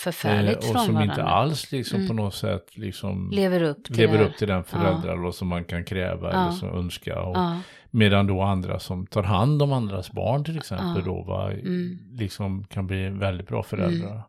förfärligt 0.05 0.65
Eh, 0.65 0.71
och 0.71 0.81
som 0.81 1.01
inte 1.01 1.23
alls 1.23 1.73
liksom 1.73 1.97
Mm. 1.97 2.09
på 2.09 2.15
något 2.15 2.35
sätt 2.35 2.77
liksom 2.77 3.31
lever 3.33 3.63
upp 3.63 3.85
till 3.85 3.97
lever 3.97 4.21
upp 4.23 4.37
till 4.37 4.49
den 4.49 4.65
föräldraroll 4.65 5.33
som 5.33 5.49
man 5.49 5.65
kan 5.65 5.85
kräva 5.85 6.33
Ja. 6.33 6.43
eller 6.43 6.53
som 6.53 6.69
önska. 6.79 7.21
Och, 7.23 7.37
Ja, 7.37 7.61
Medan 7.91 8.27
då 8.27 8.43
andra 8.43 8.79
som 8.79 9.07
tar 9.07 9.23
hand 9.23 9.63
om 9.63 9.73
andras 9.73 10.13
barn 10.13 10.45
till 10.45 10.57
exempel 10.57 10.97
Ja. 10.97 11.03
då 11.05 11.23
va, 11.23 11.53
Mm. 11.53 11.99
liksom 12.13 12.65
kan 12.65 12.87
bli 12.87 13.09
väldigt 13.09 13.49
bra 13.49 13.63
föräldrar. 13.63 14.23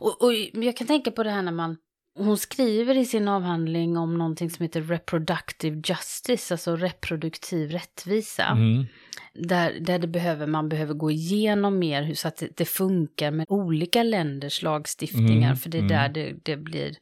och, 0.00 0.22
och 0.24 0.32
jag 0.64 0.76
kan 0.76 0.86
tänka 0.86 1.10
på 1.10 1.22
det 1.22 1.30
här 1.30 1.42
när 1.42 1.52
man 1.52 1.76
hon 2.18 2.36
skriver 2.36 2.96
i 2.96 3.04
sin 3.04 3.28
avhandling 3.28 3.96
om 3.96 4.18
någonting 4.18 4.50
som 4.50 4.62
heter 4.62 4.80
reproductive 4.82 5.82
justice, 5.84 6.54
alltså 6.54 6.76
reproduktiv 6.76 7.70
rättvisa. 7.70 8.44
Mm. 8.44 8.84
Där, 9.34 9.80
där 9.80 9.98
det 9.98 10.06
behöver, 10.06 10.46
man 10.46 10.68
behöver 10.68 10.94
gå 10.94 11.10
igenom 11.10 11.78
mer 11.78 12.02
hur, 12.02 12.14
så 12.14 12.28
att 12.28 12.36
det, 12.36 12.56
det 12.56 12.64
funkar 12.64 13.30
med 13.30 13.46
olika 13.48 14.02
länders 14.02 14.62
lagstiftningar. 14.62 15.48
Mm, 15.48 15.56
För 15.56 15.70
det 15.70 15.78
är 15.78 15.82
mm. 15.82 15.88
där 15.92 16.08
det, 16.08 16.34
det 16.42 16.56
blir 16.56 16.96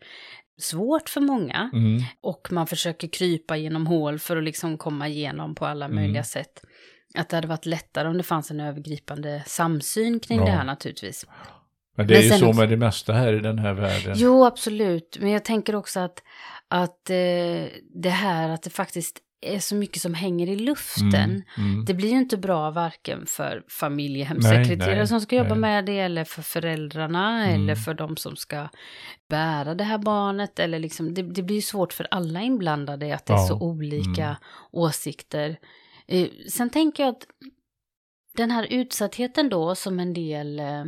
svårt 0.60 1.08
för 1.08 1.20
många. 1.20 1.70
Mm. 1.72 2.02
Och 2.20 2.48
man 2.52 2.66
försöker 2.66 3.08
krypa 3.08 3.56
genom 3.56 3.86
hål 3.86 4.18
för 4.18 4.36
att 4.36 4.44
liksom 4.44 4.78
komma 4.78 5.08
igenom 5.08 5.54
på 5.54 5.66
alla 5.66 5.84
Mm. 5.84 5.96
möjliga 5.96 6.22
sätt. 6.24 6.62
Att 7.14 7.28
det 7.28 7.36
hade 7.36 7.48
varit 7.48 7.66
lättare 7.66 8.08
om 8.08 8.16
det 8.16 8.22
fanns 8.22 8.50
en 8.50 8.60
övergripande 8.60 9.42
samsyn 9.46 10.20
kring 10.20 10.38
Ja. 10.38 10.44
det 10.44 10.50
här 10.50 10.64
naturligtvis. 10.64 11.26
Men 11.96 12.06
det 12.06 12.14
är 12.14 12.18
Men 12.18 12.22
ju 12.24 12.28
så 12.30 12.48
också- 12.48 12.60
med 12.60 12.68
det 12.68 12.76
mesta 12.76 13.12
här 13.12 13.32
i 13.32 13.40
den 13.40 13.58
här 13.58 13.72
världen. 13.74 14.14
Jo, 14.16 14.44
absolut. 14.44 15.18
Men 15.20 15.30
jag 15.30 15.44
tänker 15.44 15.74
också 15.76 16.00
att, 16.00 16.22
att 16.68 17.10
eh, 17.10 17.64
det 18.02 18.10
här 18.10 18.48
att 18.48 18.62
det 18.62 18.70
faktiskt 18.70 19.18
är 19.40 19.58
så 19.58 19.74
mycket 19.74 20.02
som 20.02 20.14
hänger 20.14 20.46
i 20.48 20.56
luften. 20.56 21.14
Mm, 21.14 21.42
mm. 21.72 21.84
Det 21.84 21.94
blir 21.94 22.08
ju 22.10 22.16
inte 22.18 22.36
bra 22.36 22.70
varken 22.70 23.26
för 23.26 23.64
Nej, 24.86 24.96
nej, 24.96 25.06
som 25.06 25.20
ska 25.20 25.36
jobba 25.36 25.48
nej. 25.54 25.58
med 25.58 25.84
det 25.86 25.98
eller 25.98 26.24
för 26.24 26.42
föräldrarna 26.42 27.44
Mm. 27.46 27.62
eller 27.62 27.74
för 27.74 27.94
de 27.94 28.16
som 28.16 28.36
ska 28.36 28.68
bära 29.28 29.74
det 29.74 29.84
här 29.84 29.98
barnet. 29.98 30.58
Eller 30.58 30.78
liksom, 30.78 31.14
det, 31.14 31.22
det 31.22 31.42
blir 31.42 31.56
ju 31.56 31.62
svårt 31.62 31.92
för 31.92 32.06
alla 32.10 32.42
inblandade 32.42 33.14
att 33.14 33.26
det 33.26 33.32
är 33.32 33.36
Ja, 33.36 33.46
så 33.46 33.60
olika 33.60 34.24
mm. 34.24 34.36
åsikter. 34.72 35.58
Eh, 36.06 36.28
sen 36.48 36.70
tänker 36.70 37.02
jag 37.02 37.10
att 37.10 37.26
den 38.36 38.50
här 38.50 38.66
utsattheten 38.70 39.48
då 39.48 39.74
som 39.74 40.00
en 40.00 40.12
del 40.14 40.58
eh, 40.60 40.84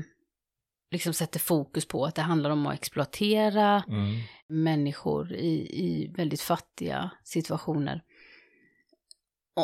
liksom 0.93 1.13
sätter 1.13 1.41
fokus 1.41 1.87
på 1.89 2.05
att 2.05 2.15
det 2.15 2.23
handlar 2.23 2.51
om 2.51 2.67
att 2.67 2.75
exploatera 2.75 3.83
Mm. 3.89 4.17
människor 4.49 5.33
i, 5.33 5.55
i 5.85 6.13
väldigt 6.17 6.41
fattiga 6.41 7.11
situationer. 7.25 8.03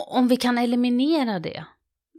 Om 0.03 0.29
vi 0.29 0.37
kan 0.37 0.59
eliminera 0.59 1.39
det, 1.39 1.65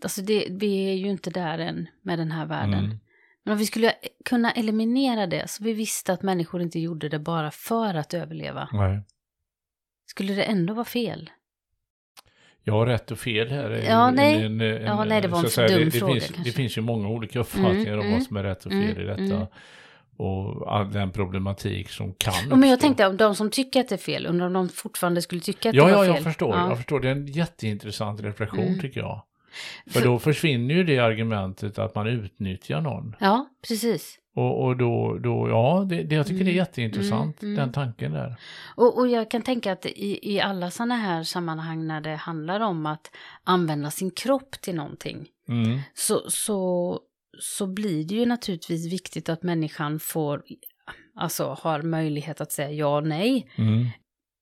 alltså 0.03 0.21
det, 0.21 0.47
vi 0.49 0.89
är 0.89 0.93
ju 0.93 1.09
inte 1.09 1.29
där 1.29 1.59
än 1.59 1.87
med 2.01 2.19
den 2.19 2.31
här 2.31 2.45
världen. 2.45 2.85
Mm. 2.85 2.99
Men 3.43 3.51
om 3.51 3.57
vi 3.57 3.65
skulle 3.65 3.93
kunna 4.25 4.51
eliminera 4.51 5.27
det 5.27 5.49
så 5.49 5.63
vi 5.63 5.73
visste 5.73 6.13
att 6.13 6.21
människor 6.21 6.61
inte 6.61 6.79
gjorde 6.79 7.09
det 7.09 7.19
bara 7.19 7.51
för 7.51 7.93
att 7.93 8.13
överleva, 8.13 8.69
Nej. 8.71 9.01
skulle 10.05 10.33
det 10.33 10.43
ändå 10.43 10.73
vara 10.73 10.85
fel? 10.85 11.29
Har 12.67 12.85
rätt 12.85 13.11
och 13.11 13.19
fel 13.19 13.47
här. 13.49 13.69
är 13.69 13.89
Ja, 13.89 14.09
ju 14.09 14.15
nej. 14.15 14.43
En, 14.45 14.61
en, 14.61 14.81
Ja, 14.85 15.05
nej, 15.05 15.21
det 15.21 15.27
var 15.27 15.39
så 15.39 15.45
en 15.45 15.49
säga, 15.51 15.67
dum 15.67 15.79
det, 15.79 15.85
det 15.85 15.91
fråga, 15.99 16.13
Finns, 16.13 16.27
det 16.27 16.33
kanske. 16.33 16.51
finns 16.51 16.77
ju 16.77 16.81
många 16.81 17.09
olika 17.09 17.39
uppfattningar 17.39 17.93
Mm, 17.93 17.99
om 17.99 18.05
mm, 18.05 18.13
vad 18.19 18.23
som 18.23 18.37
är 18.37 18.43
rätt 18.43 18.65
och 18.65 18.71
fel 18.71 18.97
mm, 18.97 19.01
i 19.01 19.03
detta. 19.03 19.47
Mm. 20.19 20.29
Och 20.29 20.73
all 20.75 20.91
den 20.91 21.11
problematik 21.11 21.89
som 21.89 22.13
kan 22.13 22.33
Ja, 22.49 22.55
men 22.55 22.69
jag 22.69 22.75
uppstå. 22.75 22.87
tänkte 22.87 23.07
om 23.07 23.17
de 23.17 23.35
som 23.35 23.49
tycker 23.51 23.79
att 23.81 23.89
det 23.89 23.95
är 23.95 23.99
fel, 23.99 24.25
undrar 24.25 24.45
om 24.47 24.53
de 24.53 24.69
fortfarande 24.69 25.21
skulle 25.21 25.41
tycka 25.41 25.69
att 25.69 25.75
Ja, 25.75 25.85
det 25.87 25.91
var 25.95 26.03
ja, 26.05 26.05
fel? 26.05 26.15
jag 26.15 26.23
förstår. 26.23 26.55
Ja. 26.55 26.69
Jag 26.69 26.77
förstår. 26.77 26.99
Det 26.99 27.07
är 27.07 27.11
en 27.11 27.27
jätteintressant 27.27 28.21
reflektion 28.21 28.59
Mm. 28.67 28.79
tycker 28.79 28.99
jag. 28.99 29.23
För, 29.85 29.99
För- 29.99 30.07
då 30.07 30.19
försvinner 30.19 30.75
ju 30.75 30.83
det 30.83 30.99
argumentet 30.99 31.79
att 31.79 31.95
man 31.95 32.07
utnyttjar 32.07 32.81
någon. 32.81 33.15
ja, 33.19 33.47
precis. 33.67 34.19
Och, 34.35 34.63
och 34.65 34.77
då, 34.77 35.17
då, 35.19 35.49
ja, 35.49 35.85
det, 35.89 36.03
det, 36.03 36.15
jag 36.15 36.25
tycker 36.27 36.37
det 36.45 36.49
är 36.49 36.53
Mm, 36.53 36.57
jätteintressant, 36.57 37.41
mm, 37.43 37.53
mm. 37.53 37.65
den 37.65 37.73
tanken 37.73 38.11
där. 38.11 38.35
Och, 38.75 38.97
och 38.99 39.07
jag 39.07 39.31
kan 39.31 39.41
tänka 39.41 39.71
att 39.71 39.85
i, 39.85 40.33
i 40.35 40.41
alla 40.41 40.71
sådana 40.71 40.95
här 40.95 41.23
sammanhang 41.23 41.87
när 41.87 42.01
det 42.01 42.15
handlar 42.15 42.59
om 42.59 42.85
att 42.85 43.11
använda 43.43 43.91
sin 43.91 44.11
kropp 44.11 44.51
till 44.61 44.75
någonting 44.75 45.27
Mm. 45.49 45.79
så, 45.93 46.21
så, 46.29 46.99
så 47.39 47.67
blir 47.67 48.03
det 48.03 48.15
ju 48.15 48.25
naturligtvis 48.25 48.93
viktigt 48.93 49.29
att 49.29 49.43
människan 49.43 49.99
får, 49.99 50.43
alltså 51.15 51.57
har 51.61 51.81
möjlighet 51.81 52.41
att 52.41 52.51
säga 52.51 52.71
ja 52.71 52.97
och 52.97 53.07
nej. 53.07 53.49
Mm. 53.55 53.85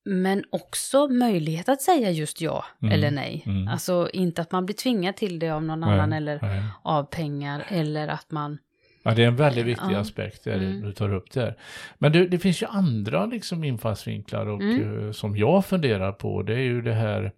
Men 0.07 0.43
också 0.49 1.07
möjlighet 1.07 1.69
att 1.69 1.81
säga 1.81 2.11
just 2.11 2.41
ja 2.41 2.65
Mm, 2.81 2.93
eller 2.93 3.11
nej. 3.11 3.43
mm. 3.45 3.67
Alltså 3.67 4.09
inte 4.13 4.41
att 4.41 4.51
man 4.51 4.65
blir 4.65 4.75
tvingad 4.75 5.15
till 5.15 5.39
det 5.39 5.49
av 5.49 5.63
någon 5.63 5.79
Nej, 5.79 5.89
annan 5.89 6.13
eller 6.13 6.39
nej. 6.41 6.63
av 6.83 7.03
pengar 7.03 7.65
eller 7.69 8.07
att 8.07 8.31
man... 8.31 8.57
Ja, 9.03 9.13
det 9.15 9.23
är 9.23 9.27
en 9.27 9.35
väldigt 9.35 9.65
viktig 9.65 9.91
Ja. 9.91 9.99
aspekt 9.99 10.43
det 10.43 10.53
Mm. 10.53 10.81
du 10.81 10.91
tar 10.93 11.13
upp 11.13 11.31
där. 11.31 11.55
Men 11.97 12.11
du, 12.11 12.27
det 12.27 12.39
finns 12.39 12.61
ju 12.61 12.65
andra 12.65 13.25
liksom 13.25 13.63
infallsvinklar 13.63 14.45
och, 14.47 14.61
Mm. 14.61 15.05
eh, 15.05 15.11
som 15.11 15.37
jag 15.37 15.65
funderar 15.65 16.11
på. 16.11 16.43
Det 16.43 16.53
är 16.53 16.59
ju 16.59 16.81
det 16.81 16.93
här, 16.93 17.31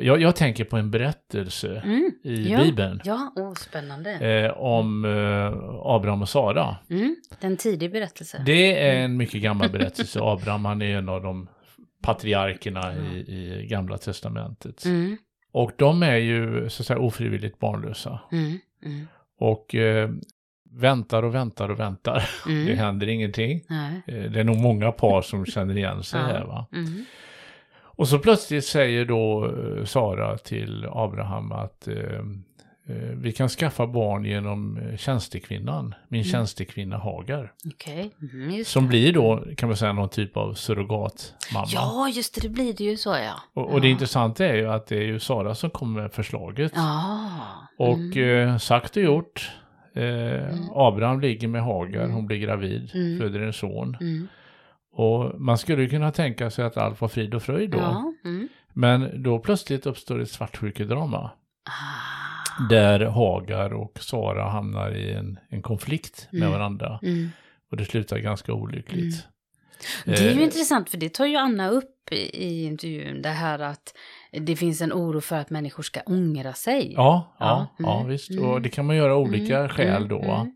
jag, 0.00 0.20
jag 0.22 0.36
tänker 0.36 0.64
på 0.64 0.76
en 0.76 0.90
berättelse 0.90 1.82
Mm, 1.84 2.10
i 2.24 2.50
ja, 2.52 2.58
Bibeln 2.62 3.00
Ja, 3.04 3.32
åh, 3.36 3.54
spännande. 3.54 4.10
eh, 4.12 4.50
om 4.58 5.04
eh, 5.04 5.70
Abraham 5.94 6.22
och 6.22 6.28
Sara. 6.28 6.76
Mm, 6.90 7.16
den 7.40 7.56
tidig 7.56 7.92
berättelse. 7.92 8.42
Det 8.46 8.88
är 8.88 8.96
en 9.04 9.16
mycket 9.16 9.42
gammal 9.42 9.70
berättelse. 9.70 10.18
Abraham 10.22 10.64
han 10.64 10.82
är 10.82 10.96
en 10.98 11.08
av 11.08 11.22
de 11.22 11.48
patriarkerna 12.02 12.94
i, 12.96 13.16
i 13.18 13.66
Gamla 13.70 13.98
Testamentet. 13.98 14.84
Mm, 14.84 15.16
Och 15.52 15.72
de 15.76 16.02
är 16.02 16.16
ju 16.16 16.68
så 16.70 16.82
att 16.82 16.86
säga 16.86 16.98
ofrivilligt 16.98 17.58
barnlösa. 17.58 18.20
mm, 18.32 18.58
mm, 18.84 19.08
Och 19.38 19.74
eh, 19.74 20.10
väntar 20.70 21.22
och 21.22 21.34
väntar 21.34 21.68
och 21.68 21.80
väntar. 21.80 22.30
Det 22.46 22.52
mm. 22.52 22.78
händer 22.78 23.06
ingenting. 23.08 23.60
Nej. 23.68 24.02
Eh, 24.06 24.30
Det 24.30 24.40
är 24.40 24.44
nog 24.44 24.56
många 24.58 24.92
par 24.92 25.22
som 25.22 25.46
känner 25.46 25.76
igen 25.76 26.02
sig 26.02 26.20
Ja. 26.20 26.26
här 26.26 26.44
va. 26.44 26.66
Mm. 27.98 28.02
Och 28.02 28.08
så 28.08 28.18
plötsligt 28.18 28.64
säger 28.64 29.04
då 29.04 29.44
eh, 29.78 29.84
Sara 29.84 30.38
till 30.38 30.86
Abraham 30.92 31.52
att 31.52 31.88
eh, 31.88 31.94
eh, 32.88 32.94
vi 33.14 33.32
kan 33.32 33.48
skaffa 33.48 33.86
barn 33.86 34.24
genom 34.24 34.78
eh, 34.78 34.96
tjänstekvinnan, 34.96 35.94
min 36.08 36.20
Mm. 36.20 36.30
tjänstekvinna 36.32 36.96
Hagar. 36.98 37.52
Okej, 37.74 38.10
mm, 38.32 38.64
Som 38.64 38.88
blir 38.88 39.12
då, 39.12 39.44
kan 39.56 39.68
man 39.68 39.76
säga, 39.76 39.92
någon 39.92 40.08
typ 40.08 40.36
av 40.36 40.54
surrogatmamma. 40.54 41.66
Ja, 41.68 42.08
just 42.08 42.34
det, 42.34 42.40
det 42.40 42.48
blir 42.48 42.72
det 42.72 42.84
ju 42.84 42.96
så 42.96 43.10
ja. 43.10 43.34
Och, 43.62 43.72
och 43.72 43.80
det 43.80 43.86
ja. 43.86 43.92
intressanta 43.92 44.46
är 44.46 44.54
ju 44.54 44.66
att 44.70 44.86
det 44.86 44.96
är 44.96 45.02
ju 45.06 45.18
Sara 45.18 45.54
som 45.54 45.70
kommer 45.70 46.02
med 46.02 46.12
förslaget. 46.12 46.72
Ja. 46.74 47.30
Och 47.78 48.16
mm. 48.16 48.48
eh, 48.48 48.58
sagt 48.58 48.96
och 48.96 49.02
gjort. 49.02 49.50
Eh, 49.94 50.54
Abraham 50.74 51.20
ligger 51.20 51.48
med 51.48 51.62
Hagar, 51.62 52.00
Mm. 52.02 52.14
hon 52.14 52.26
blir 52.26 52.38
gravid, 52.38 52.90
Mm. 52.94 53.18
föder 53.18 53.40
en 53.40 53.52
son. 53.52 53.96
Mm. 54.98 55.10
Och 55.10 55.40
man 55.40 55.58
skulle 55.58 55.86
kunna 55.88 56.12
tänka 56.12 56.50
sig 56.50 56.64
att 56.64 56.76
allt 56.76 57.00
var 57.00 57.08
frid 57.08 57.34
och 57.34 57.42
fröjd 57.42 57.70
då. 57.70 57.78
Ja. 57.78 58.12
Mm. 58.24 58.48
Men 58.74 59.22
då 59.22 59.38
plötsligt 59.38 59.86
uppstår 59.86 60.20
ett 60.20 60.30
svartsjukedrama. 60.30 61.30
Ah. 61.64 62.68
Där 62.70 63.00
Hagar 63.00 63.72
och 63.72 63.98
Sara 64.00 64.48
hamnar 64.50 64.96
i 64.96 65.12
en, 65.12 65.38
en 65.48 65.62
konflikt 65.62 66.28
med 66.30 66.42
Mm. 66.42 66.52
varandra. 66.52 66.98
Mm. 67.02 67.28
Och 67.70 67.76
det 67.76 67.84
slutar 67.84 68.18
ganska 68.18 68.52
olyckligt. 68.52 69.26
Det 70.04 70.12
är 70.18 70.22
ju 70.22 70.30
Eh, 70.30 70.42
intressant 70.42 70.90
för 70.90 70.98
det 70.98 71.08
tar 71.14 71.26
ju 71.26 71.36
Anna 71.36 71.68
upp 71.68 72.12
i, 72.12 72.16
i 72.44 72.64
intervjun. 72.64 73.22
Det 73.22 73.28
här 73.28 73.58
att 73.58 73.94
det 74.32 74.56
finns 74.56 74.80
en 74.80 74.92
oro 74.92 75.20
för 75.20 75.36
att 75.36 75.50
människor 75.50 75.82
ska 75.82 76.00
ångra 76.06 76.52
sig. 76.52 76.92
Ja, 76.96 77.36
ja, 77.38 77.46
Ja, 77.78 77.84
ja, 77.86 77.96
mm, 78.00 78.10
visst. 78.10 78.30
mm. 78.30 78.44
Och 78.44 78.62
det 78.62 78.68
kan 78.68 78.86
man 78.86 78.96
göra 78.96 79.16
olika 79.16 79.56
Mm, 79.58 79.68
skäl 79.68 79.96
mm, 80.04 80.08
då. 80.08 80.46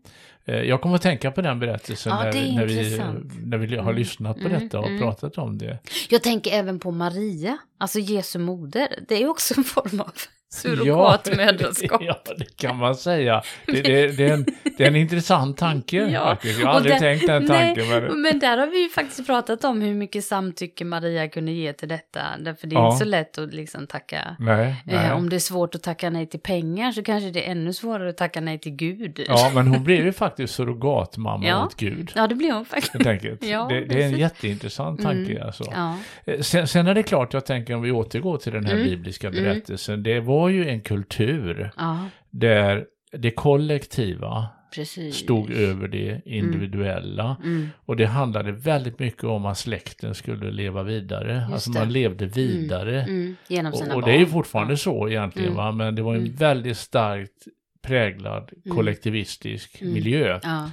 Eh, 0.45 0.55
Jag 0.55 0.81
kommer 0.81 0.95
att 0.95 1.01
tänka 1.01 1.31
på 1.31 1.41
den 1.41 1.59
berättelsen 1.59 2.11
Ja, 2.11 2.23
när, 2.23 2.53
när, 2.55 2.65
vi, 2.65 2.99
när 3.45 3.57
vi 3.57 3.75
har 3.75 3.83
Mm, 3.83 3.95
lyssnat 3.95 4.39
på 4.41 4.47
mm, 4.47 4.59
detta 4.59 4.79
och 4.79 4.87
mm. 4.87 4.99
pratat 5.01 5.37
om 5.37 5.57
det. 5.57 5.79
Jag 6.09 6.23
tänker 6.23 6.51
även 6.51 6.79
på 6.79 6.91
Maria, 6.91 7.57
alltså 7.77 7.99
Jesu 7.99 8.39
moder. 8.39 8.87
Det 9.07 9.23
är 9.23 9.29
också 9.29 9.53
en 9.57 9.63
form 9.63 10.01
av 10.01 10.11
surrogatmödraskap. 10.53 12.01
Ja, 12.05 12.21
det 12.37 12.57
kan 12.57 12.77
man 12.77 12.95
säga. 12.95 13.41
Det, 13.65 13.81
det, 13.81 14.07
det, 14.17 14.23
är, 14.29 14.33
en, 14.33 14.45
det 14.77 14.83
är 14.83 14.87
en 14.87 14.95
intressant 14.95 15.57
tanke 15.57 15.97
Ja, 15.97 16.19
faktiskt. 16.25 16.59
Jag 16.59 16.67
har 16.67 16.73
aldrig 16.73 16.93
där- 16.95 16.99
tänkt 16.99 17.27
den 17.27 17.43
nej, 17.45 17.75
tanken. 17.75 17.89
Men, 17.89 18.21
Men 18.21 18.39
där 18.39 18.57
har 18.57 18.67
vi 18.67 18.83
ju 18.83 18.89
faktiskt 18.89 19.27
pratat 19.27 19.63
om 19.63 19.81
hur 19.81 19.93
mycket 19.93 20.23
samtycke 20.23 20.85
Maria 20.85 21.27
kunde 21.27 21.51
ge 21.51 21.73
till 21.73 21.87
detta. 21.89 22.21
Därför 22.39 22.67
det 22.67 22.75
är 22.75 22.77
Ja. 22.79 22.87
inte 22.87 22.97
så 22.99 23.05
lätt 23.05 23.37
att 23.37 23.53
liksom 23.53 23.87
tacka. 23.87 24.35
nej, 24.39 24.75
nej. 24.85 24.95
Eh, 25.05 25.17
om 25.17 25.29
det 25.29 25.35
är 25.35 25.39
svårt 25.39 25.75
att 25.75 25.83
tacka 25.83 26.09
nej 26.09 26.25
till 26.25 26.39
pengar 26.39 26.91
så 26.91 27.03
kanske 27.03 27.29
det 27.31 27.47
är 27.47 27.51
ännu 27.51 27.73
svårare 27.73 28.09
att 28.09 28.17
tacka 28.17 28.41
nej 28.41 28.59
till 28.59 28.71
Gud. 28.75 29.25
Ja, 29.27 29.51
men 29.55 29.67
hon 29.67 29.83
blev 29.83 30.05
ju 30.05 30.13
faktiskt 30.13 30.53
surrogatmamma 30.55 31.45
Ja. 31.47 31.65
åt 31.65 31.75
Gud. 31.77 32.11
Ja, 32.15 32.27
det 32.27 32.35
blir 32.35 32.51
hon 32.53 32.65
faktiskt. 32.65 33.05
Enkelt. 33.07 33.43
Ja, 33.51 33.67
det, 33.69 33.85
det 33.85 34.03
är 34.03 34.07
en 34.07 34.17
jätteintressant 34.17 35.01
tanke. 35.01 35.31
Mm. 35.31 35.43
Alltså. 35.45 35.63
Ja. 35.71 35.97
Eh, 36.25 36.39
Sen, 36.41 36.67
sen 36.67 36.87
är 36.87 36.93
det 36.93 37.03
klart, 37.03 37.33
jag 37.33 37.45
tänker 37.45 37.75
om 37.75 37.81
vi 37.81 37.91
återgår 37.91 38.37
till 38.37 38.53
den 38.53 38.65
här 38.65 38.73
Mm. 38.73 38.85
bibliska 38.85 39.27
Mm. 39.27 39.43
berättelsen. 39.43 40.03
Det 40.03 40.19
var 40.41 40.49
ju 40.49 40.69
en 40.69 40.81
kultur 40.81 41.71
ja, 41.77 42.05
där 42.29 42.85
det 43.11 43.31
kollektiva 43.31 44.47
precis. 44.75 45.15
stod 45.15 45.51
över 45.51 45.87
det 45.87 46.21
individuella. 46.25 47.37
Mm. 47.43 47.67
Och 47.85 47.95
det 47.95 48.05
handlade 48.05 48.51
väldigt 48.51 48.99
mycket 48.99 49.23
om 49.23 49.45
att 49.45 49.57
släkten 49.57 50.15
skulle 50.15 50.51
leva 50.51 50.83
vidare. 50.83 51.33
Just 51.41 51.53
alltså 51.53 51.71
det. 51.71 51.79
man 51.79 51.89
levde 51.93 52.25
vidare. 52.25 53.01
Mm. 53.03 53.35
Genom 53.47 53.73
sina 53.73 53.85
Och, 53.89 53.95
och 53.95 54.01
barn. 54.01 54.09
det 54.11 54.15
är 54.15 54.19
ju 54.19 54.25
fortfarande 54.25 54.77
så 54.77 55.09
egentligen 55.09 55.51
Mm. 55.51 55.57
va, 55.57 55.71
men 55.71 55.95
det 55.95 56.01
var 56.01 56.13
en 56.15 56.21
Mm. 56.21 56.35
väldigt 56.35 56.77
starkt 56.77 57.47
präglad 57.81 58.51
Mm. 58.65 58.75
kollektivistisk 58.77 59.81
Mm. 59.81 59.93
miljö. 59.93 60.39
Ja. 60.43 60.69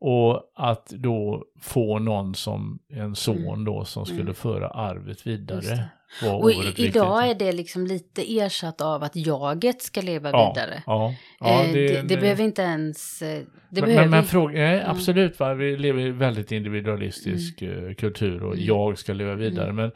Och 0.00 0.42
att 0.56 0.86
då 0.86 1.44
få 1.60 1.98
någon 1.98 2.34
som 2.34 2.78
en 2.92 3.14
son 3.14 3.38
Mm. 3.38 3.64
då 3.64 3.84
som 3.84 4.06
skulle 4.06 4.20
Mm. 4.20 4.34
föra 4.34 4.68
arvet 4.68 5.26
vidare. 5.26 5.84
Var 6.22 6.32
Och 6.34 6.44
oerhört 6.44 6.78
i, 6.78 6.84
idag 6.86 7.22
viktigt. 7.22 7.42
är 7.42 7.46
det 7.46 7.52
liksom 7.52 7.86
lite 7.86 8.38
ersatt 8.38 8.80
av 8.80 9.02
att 9.02 9.16
jaget 9.16 9.82
ska 9.82 10.00
leva 10.00 10.30
ja, 10.30 10.52
vidare. 10.54 10.82
Ja, 10.86 11.14
ja, 11.40 11.64
Eh, 11.64 11.72
det, 11.72 12.02
det, 12.02 12.16
behöver 12.16 12.44
inte 12.44 12.62
ens... 12.62 13.22
eh, 13.22 13.42
Det 13.70 13.80
men, 13.80 13.84
behöver... 13.88 14.00
men, 14.02 14.10
men 14.10 14.24
fråga, 14.24 14.52
nej, 14.60 14.76
Ja. 14.76 14.90
absolut, 14.90 15.38
va? 15.40 15.54
vi 15.54 15.76
lever 15.76 16.00
i 16.06 16.10
väldigt 16.10 16.52
individualistisk 16.52 17.62
eh, 17.62 17.94
kultur 17.94 18.42
och 18.42 18.52
Mm. 18.54 18.66
jag 18.66 18.98
ska 18.98 19.12
leva 19.12 19.34
vidare. 19.34 19.72
Men 19.72 19.90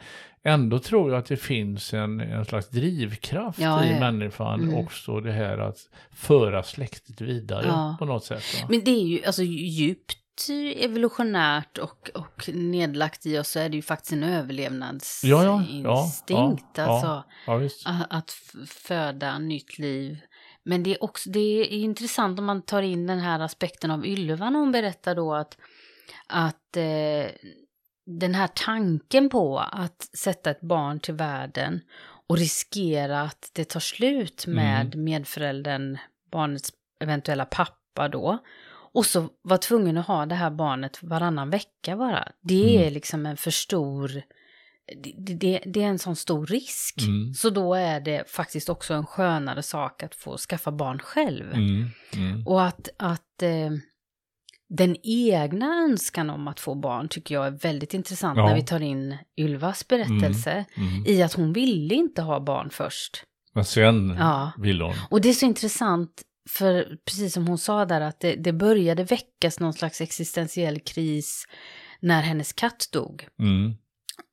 ändå 0.44 0.78
tror 0.78 1.10
jag 1.10 1.18
att 1.18 1.26
det 1.26 1.36
finns 1.36 1.94
en, 1.94 2.20
en 2.20 2.44
slags 2.44 2.68
drivkraft 2.68 3.58
Ja, 3.58 3.84
i 3.84 4.00
människan 4.00 4.60
Mm. 4.60 4.74
också 4.74 5.20
det 5.20 5.32
här 5.32 5.58
att 5.58 5.76
föra 6.12 6.62
släktet 6.62 7.20
vidare 7.20 7.96
på 7.98 8.04
något 8.04 8.24
sätt. 8.24 8.42
Va? 8.62 8.66
Men 8.70 8.84
det 8.84 8.90
är 8.90 9.04
ju 9.06 9.24
alltså 9.24 9.42
djupt 9.42 10.16
evolutionärt 10.76 11.78
och, 11.78 12.10
och 12.14 12.48
nedlagt 12.54 13.26
i 13.26 13.38
oss 13.38 13.48
så 13.48 13.58
är 13.58 13.68
det 13.68 13.76
ju 13.76 13.82
faktiskt 13.82 14.12
en 14.12 14.22
Ja, 14.22 14.28
ja, 14.28 14.32
ja, 14.34 14.38
överlevnadsinstinkt. 14.38 16.64
ja, 16.76 16.82
alltså 16.84 17.24
Ja, 17.46 17.56
visst. 17.56 17.86
a- 17.86 18.06
att 18.10 18.30
föda 18.66 19.38
nytt 19.38 19.78
liv. 19.78 20.18
Men 20.62 20.82
det 20.82 20.90
är 20.94 21.04
också 21.04 21.30
det 21.30 21.40
är 21.40 21.64
intressant 21.64 22.38
om 22.38 22.44
man 22.44 22.62
tar 22.62 22.82
in 22.82 23.06
den 23.06 23.18
här 23.18 23.40
aspekten 23.40 23.90
av 23.90 24.06
Ylva 24.06 24.50
när 24.50 24.58
hon 24.58 24.72
berättar 24.72 25.14
då 25.14 25.34
att, 25.34 25.58
att 26.26 26.76
eh, 26.76 27.26
den 28.06 28.34
här 28.34 28.48
tanken 28.54 29.28
på 29.30 29.58
att 29.58 30.02
sätta 30.18 30.50
ett 30.50 30.60
barn 30.60 31.00
till 31.00 31.14
världen 31.14 31.80
och 32.28 32.38
riskera 32.38 33.20
att 33.22 33.50
det 33.52 33.64
tar 33.64 33.80
slut 33.80 34.46
med 34.46 34.96
medföräldern, 34.96 35.98
barnets 36.32 36.72
eventuella 37.00 37.44
pappa 37.44 38.08
då. 38.08 38.38
Och 38.98 39.06
så 39.06 39.28
var 39.42 39.56
tvungen 39.56 39.98
att 39.98 40.06
ha 40.06 40.26
det 40.26 40.34
här 40.34 40.50
barnet 40.50 41.02
varannan 41.02 41.50
vecka 41.50 41.96
bara. 41.96 42.28
Det 42.40 42.74
Mm. 42.76 42.86
är 42.86 42.90
liksom 42.90 43.26
en 43.26 43.36
för 43.36 43.50
stor... 43.50 44.10
Det, 45.02 45.34
det, 45.34 45.62
det 45.66 45.82
är 45.82 45.86
en 45.86 45.98
sån 45.98 46.16
stor 46.16 46.46
risk. 46.46 46.94
Mm. 47.02 47.34
Så 47.34 47.50
då 47.50 47.74
är 47.74 48.00
det 48.00 48.30
faktiskt 48.30 48.68
också 48.68 48.94
en 48.94 49.06
skönare 49.06 49.62
sak 49.62 50.02
att 50.02 50.14
få 50.14 50.36
skaffa 50.36 50.72
barn 50.72 50.98
själv. 50.98 51.52
Mm. 51.54 51.86
Mm. 52.16 52.46
Och 52.46 52.64
att, 52.64 52.88
att 52.98 53.42
eh, 53.42 53.70
den 54.68 54.96
egna 55.02 55.66
önskan 55.66 56.30
om 56.30 56.48
att 56.48 56.60
få 56.60 56.74
barn 56.74 57.08
tycker 57.08 57.34
jag 57.34 57.46
är 57.46 57.50
väldigt 57.50 57.94
intressant 57.94 58.36
Ja. 58.36 58.46
när 58.46 58.54
vi 58.54 58.62
tar 58.62 58.82
in 58.82 59.16
Ylvas 59.36 59.88
berättelse. 59.88 60.64
Mm. 60.76 61.06
I 61.06 61.22
att 61.22 61.32
hon 61.32 61.52
ville 61.52 61.94
inte 61.94 62.22
ha 62.22 62.40
barn 62.40 62.70
först. 62.70 63.24
Men 63.54 63.64
sen 63.64 64.16
Ja. 64.18 64.52
vill 64.58 64.80
hon. 64.80 64.94
Och 65.10 65.20
det 65.20 65.28
är 65.28 65.32
så 65.32 65.46
intressant, 65.46 66.22
för 66.48 66.96
precis 67.04 67.32
som 67.34 67.46
hon 67.48 67.58
sa 67.58 67.84
där, 67.84 68.00
att 68.00 68.20
det, 68.20 68.34
det 68.34 68.52
började 68.52 69.04
väckas 69.04 69.60
någon 69.60 69.72
slags 69.72 70.00
existentiell 70.00 70.80
kris 70.80 71.44
när 72.00 72.22
hennes 72.22 72.52
katt 72.52 72.88
dog. 72.92 73.28
Mm. 73.38 73.74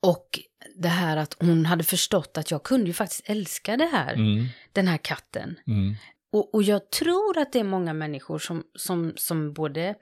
Och 0.02 0.40
det 0.76 0.88
här 0.88 1.18
att 1.18 1.36
hon 1.40 1.66
hade 1.66 1.84
förstått 1.84 2.38
att 2.38 2.52
jag 2.52 2.64
kunde 2.64 2.88
ju 2.88 2.94
faktiskt 2.94 3.22
älska 3.26 3.78
det 3.78 3.86
här, 3.86 4.14
Mm. 4.14 4.48
den 4.74 4.88
här 4.88 4.98
katten. 4.98 5.56
Mm. 5.68 5.96
Och, 6.36 6.54
och 6.56 6.63
jag 6.63 6.89
tror 6.92 7.38
att 7.38 7.54
det 7.54 7.60
är 7.60 7.63
många 7.63 7.94
människor 7.94 8.39
som, 8.39 8.63
som, 8.75 9.13
som 9.15 9.54
både 9.54 9.96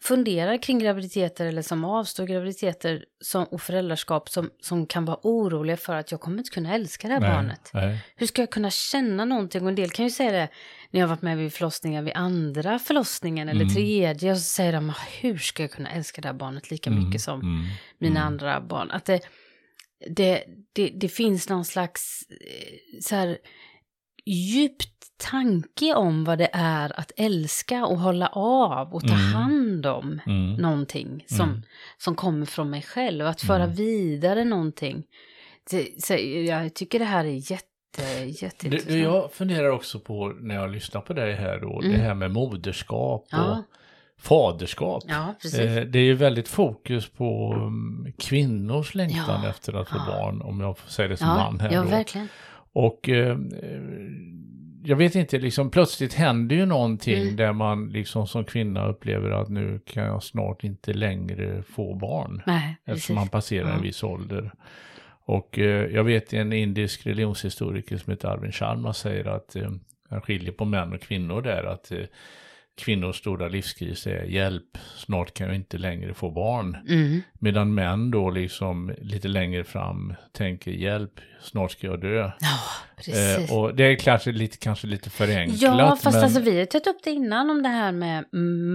funderar 0.00 0.62
kring 0.62 0.78
graviditeter 0.78 1.46
eller 1.46 1.62
som 1.62 1.84
avstår 1.84 2.26
graviditeter 2.26 3.04
som, 3.20 3.44
och 3.44 3.62
föräldraskap 3.62 4.28
som, 4.28 4.50
som 4.60 4.86
kan 4.86 5.04
vara 5.04 5.18
oroliga 5.22 5.76
för 5.76 5.94
att 5.94 6.10
jag 6.10 6.20
kommer 6.20 6.38
inte 6.38 6.50
kunna 6.50 6.74
älska 6.74 7.08
det 7.08 7.14
här 7.14 7.20
Nej, 7.20 7.30
barnet. 7.30 7.70
Nej. 7.74 7.98
Hur 8.16 8.26
ska 8.26 8.42
jag 8.42 8.50
kunna 8.50 8.70
känna 8.70 9.24
någonting? 9.24 9.62
Och 9.62 9.68
en 9.68 9.74
del 9.74 9.90
kan 9.90 10.04
ju 10.04 10.10
säga 10.10 10.32
det 10.32 10.48
när 10.90 11.00
jag 11.00 11.06
har 11.06 11.14
varit 11.14 11.22
med 11.22 11.36
vid 11.38 11.52
förlossningar, 11.52 12.02
vid 12.02 12.14
andra 12.16 12.78
förlossningen 12.78 13.48
eller 13.48 13.62
Mm. 13.62 13.74
tredje. 13.74 14.30
Och 14.32 14.38
så 14.38 14.42
säger 14.44 14.72
de, 14.72 14.92
hur 15.20 15.38
ska 15.38 15.62
jag 15.62 15.70
kunna 15.70 15.90
älska 15.90 16.20
det 16.20 16.28
här 16.28 16.34
barnet 16.34 16.70
lika 16.70 16.90
Mm. 16.90 17.04
mycket 17.04 17.20
som 17.20 17.40
Mm. 17.40 17.64
mina 17.98 18.20
Mm. 18.20 18.26
andra 18.32 18.60
barn? 18.60 18.90
Att 18.90 19.04
det, 19.04 19.20
det, 20.10 20.44
det, 20.72 20.88
det 20.94 21.08
finns 21.08 21.48
någon 21.48 21.64
slags 21.64 22.22
eh, 22.30 23.00
så 23.00 23.14
här, 23.14 23.38
djupt 24.30 24.88
tanke 25.30 25.94
om 25.94 26.24
vad 26.24 26.38
det 26.38 26.50
är 26.52 27.00
att 27.00 27.12
älska 27.16 27.86
och 27.86 27.98
hålla 27.98 28.26
av 28.32 28.94
och 28.94 29.02
ta 29.02 29.14
Mm. 29.14 29.32
hand 29.32 29.86
om 29.86 30.20
Mm. 30.26 30.54
någonting 30.54 31.24
som, 31.26 31.48
Mm. 31.48 31.62
som 31.98 32.14
kommer 32.14 32.46
från 32.46 32.70
mig 32.70 32.82
själv. 32.82 33.26
Att 33.26 33.40
föra 33.40 33.62
Mm. 33.64 33.74
vidare 33.76 34.44
någonting. 34.44 35.02
Det, 35.70 36.02
så 36.04 36.14
jag 36.46 36.74
tycker 36.74 36.98
det 36.98 37.04
här 37.04 37.24
är 37.24 37.50
jätte, 37.52 37.64
jätteintressant. 38.26 38.88
det 38.88 38.98
jag 38.98 39.32
funderar 39.32 39.68
också 39.70 40.00
på 40.00 40.26
när 40.40 40.54
jag 40.54 40.70
lyssnar 40.70 41.00
på 41.00 41.12
dig 41.12 41.34
här 41.34 41.60
då, 41.60 41.80
Mm. 41.82 41.92
det 41.92 41.98
här 42.04 42.14
med 42.14 42.30
moderskap 42.30 43.22
och 43.22 43.38
Ja. 43.38 43.62
faderskap. 44.20 45.02
Ja. 45.06 45.34
Eh, 45.60 45.82
Det 45.82 45.98
är 45.98 46.02
ju 46.04 46.14
väldigt 46.14 46.48
fokus 46.48 47.08
på 47.08 47.54
um, 47.54 48.12
kvinnors 48.18 48.94
längtan 48.94 49.40
Ja. 49.42 49.48
efter 49.50 49.72
att 49.72 49.88
få 49.88 49.98
barn, 49.98 50.42
om 50.42 50.60
jag 50.60 50.78
får 50.78 50.88
säga 50.90 51.08
det 51.08 51.16
som 51.16 51.26
man 51.28 51.60
här 51.60 51.72
ja, 51.72 51.82
då. 51.82 51.88
verkligen. 51.88 52.28
Och 52.72 53.08
eh, 53.08 53.30
eh, 53.62 53.80
jag 54.84 54.96
vet 54.96 55.14
inte, 55.14 55.38
liksom 55.38 55.70
plötsligt 55.70 56.14
händer 56.14 56.56
ju 56.56 56.66
någonting 56.66 57.22
Mm. 57.22 57.36
där 57.36 57.52
man 57.52 57.88
liksom 57.88 58.26
som 58.26 58.44
kvinna 58.44 58.86
upplever 58.88 59.30
att 59.30 59.48
nu 59.48 59.80
kan 59.86 60.04
jag 60.04 60.22
snart 60.22 60.64
inte 60.64 60.92
längre 60.92 61.62
få 61.62 61.94
barn. 61.94 62.42
Nej. 62.46 62.76
Eftersom 62.84 63.14
man 63.16 63.28
passerar 63.28 63.68
Ja. 63.68 63.74
en 63.74 63.82
viss 63.82 64.02
ålder. 64.02 64.50
Och 65.24 65.58
eh, 65.58 65.86
jag 65.86 66.04
vet 66.04 66.32
en 66.32 66.52
indisk 66.52 67.06
religionshistoriker 67.06 67.96
som 67.96 68.10
heter 68.10 68.28
Arvind 68.28 68.54
Sharma 68.54 68.92
säger 68.94 69.24
att 69.24 69.56
eh, 69.56 69.70
han 70.10 70.20
skiljer 70.20 70.52
på 70.52 70.64
män 70.64 70.92
och 70.92 71.00
kvinnor 71.00 71.42
där. 71.42 71.64
Att 71.64 71.92
eh, 71.92 71.98
kvinnors 72.80 73.16
stora 73.16 73.48
livskris 73.48 74.06
är 74.06 74.24
hjälp, 74.24 74.78
snart 74.96 75.34
kan 75.34 75.46
jag 75.46 75.56
inte 75.56 75.78
längre 75.78 76.14
få 76.14 76.30
barn. 76.30 76.76
Mm. 76.88 77.20
Medan 77.32 77.74
män 77.74 78.10
då 78.10 78.30
liksom 78.30 78.92
lite 78.98 79.28
längre 79.28 79.64
fram 79.64 80.14
tänker 80.32 80.70
hjälp, 80.70 81.20
snart 81.40 81.70
ska 81.72 81.86
jag 81.86 82.00
dö. 82.00 82.30
Precis. 82.96 83.50
Eh, 83.50 83.56
och 83.58 83.74
det 83.74 83.84
är 83.84 83.96
kanske 83.96 84.32
lite, 84.32 84.56
kanske 84.56 84.86
lite 84.86 85.10
förenklat. 85.10 85.60
Ja, 85.60 85.96
fast 86.02 86.14
men, 86.16 86.24
alltså 86.24 86.40
vi 86.40 86.58
har 86.58 86.66
tagit 86.66 86.86
upp 86.86 86.96
det 87.04 87.10
innan 87.10 87.50
om 87.50 87.62
det 87.62 87.68
här 87.68 87.92
med 87.92 88.24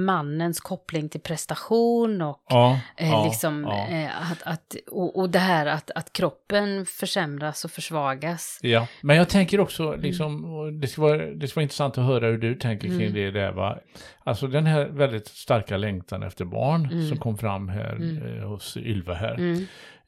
mannens 0.05 0.59
koppling 0.59 1.09
till 1.09 1.21
prestation 1.21 2.21
och 2.21 2.43
ja, 2.49 2.79
eh, 2.97 3.09
ja, 3.09 3.25
liksom 3.25 3.63
ja. 3.69 3.87
eh, 3.87 4.31
att, 4.31 4.43
att 4.43 4.75
och, 4.91 5.19
och 5.19 5.29
det 5.29 5.39
här 5.39 5.65
att, 5.65 5.91
att 5.95 6.13
kroppen 6.13 6.85
försämras 6.85 7.65
och 7.65 7.71
försvagas. 7.71 8.59
Ja, 8.61 8.87
men 9.01 9.15
jag 9.17 9.29
tänker 9.29 9.57
Mm. 9.57 9.63
också, 9.63 9.95
liksom, 9.95 10.45
och 10.55 10.73
det, 10.73 10.87
ska 10.87 11.01
vara, 11.01 11.17
det 11.17 11.47
ska 11.47 11.57
vara 11.59 11.63
intressant 11.63 11.97
att 11.97 12.05
höra 12.05 12.27
hur 12.27 12.37
du 12.37 12.55
tänker 12.55 12.87
kring 12.87 13.01
Mm. 13.01 13.13
det 13.13 13.31
där. 13.31 13.51
Va? 13.51 13.77
Alltså 14.23 14.47
den 14.47 14.65
här 14.65 14.85
väldigt 14.85 15.27
starka 15.27 15.77
längtan 15.77 16.23
efter 16.23 16.45
barn 16.45 16.89
Mm. 16.91 17.07
som 17.09 17.17
kom 17.17 17.37
fram 17.37 17.69
här 17.69 17.95
Mm. 17.95 18.37
eh, 18.39 18.47
hos 18.47 18.77
Ylva 18.77 19.13
här. 19.13 19.57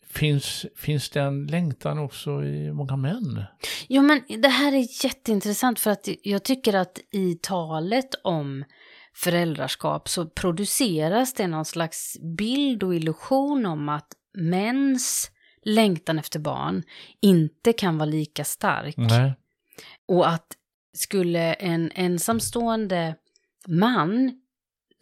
Finns, 0.09 0.65
finns 0.75 1.09
den 1.09 1.47
längtan 1.47 1.99
också 1.99 2.43
i 2.43 2.73
många 2.73 2.95
män? 2.95 3.43
Jo, 3.87 4.01
men 4.01 4.21
det 4.41 4.47
här 4.47 4.73
är 4.73 5.05
jätteintressant 5.05 5.79
för 5.79 5.91
att 5.91 6.09
jag 6.23 6.43
tycker 6.43 6.73
att 6.73 6.99
i 7.11 7.35
talet 7.41 8.15
om 8.23 8.63
föräldraskap 9.13 10.09
så 10.09 10.25
produceras 10.25 11.33
det 11.33 11.47
någon 11.47 11.65
slags 11.65 12.17
bild 12.37 12.83
och 12.83 12.95
illusion 12.95 13.65
om 13.65 13.89
att 13.89 14.07
mäns 14.33 15.31
längtan 15.63 16.19
efter 16.19 16.39
barn 16.39 16.83
inte 17.21 17.73
kan 17.73 17.97
vara 17.97 18.09
lika 18.09 18.43
stark. 18.43 18.97
Nej. 18.97 19.33
Och 20.07 20.29
att 20.29 20.47
skulle 20.93 21.53
en 21.53 21.91
ensamstående 21.95 23.15
man 23.67 24.41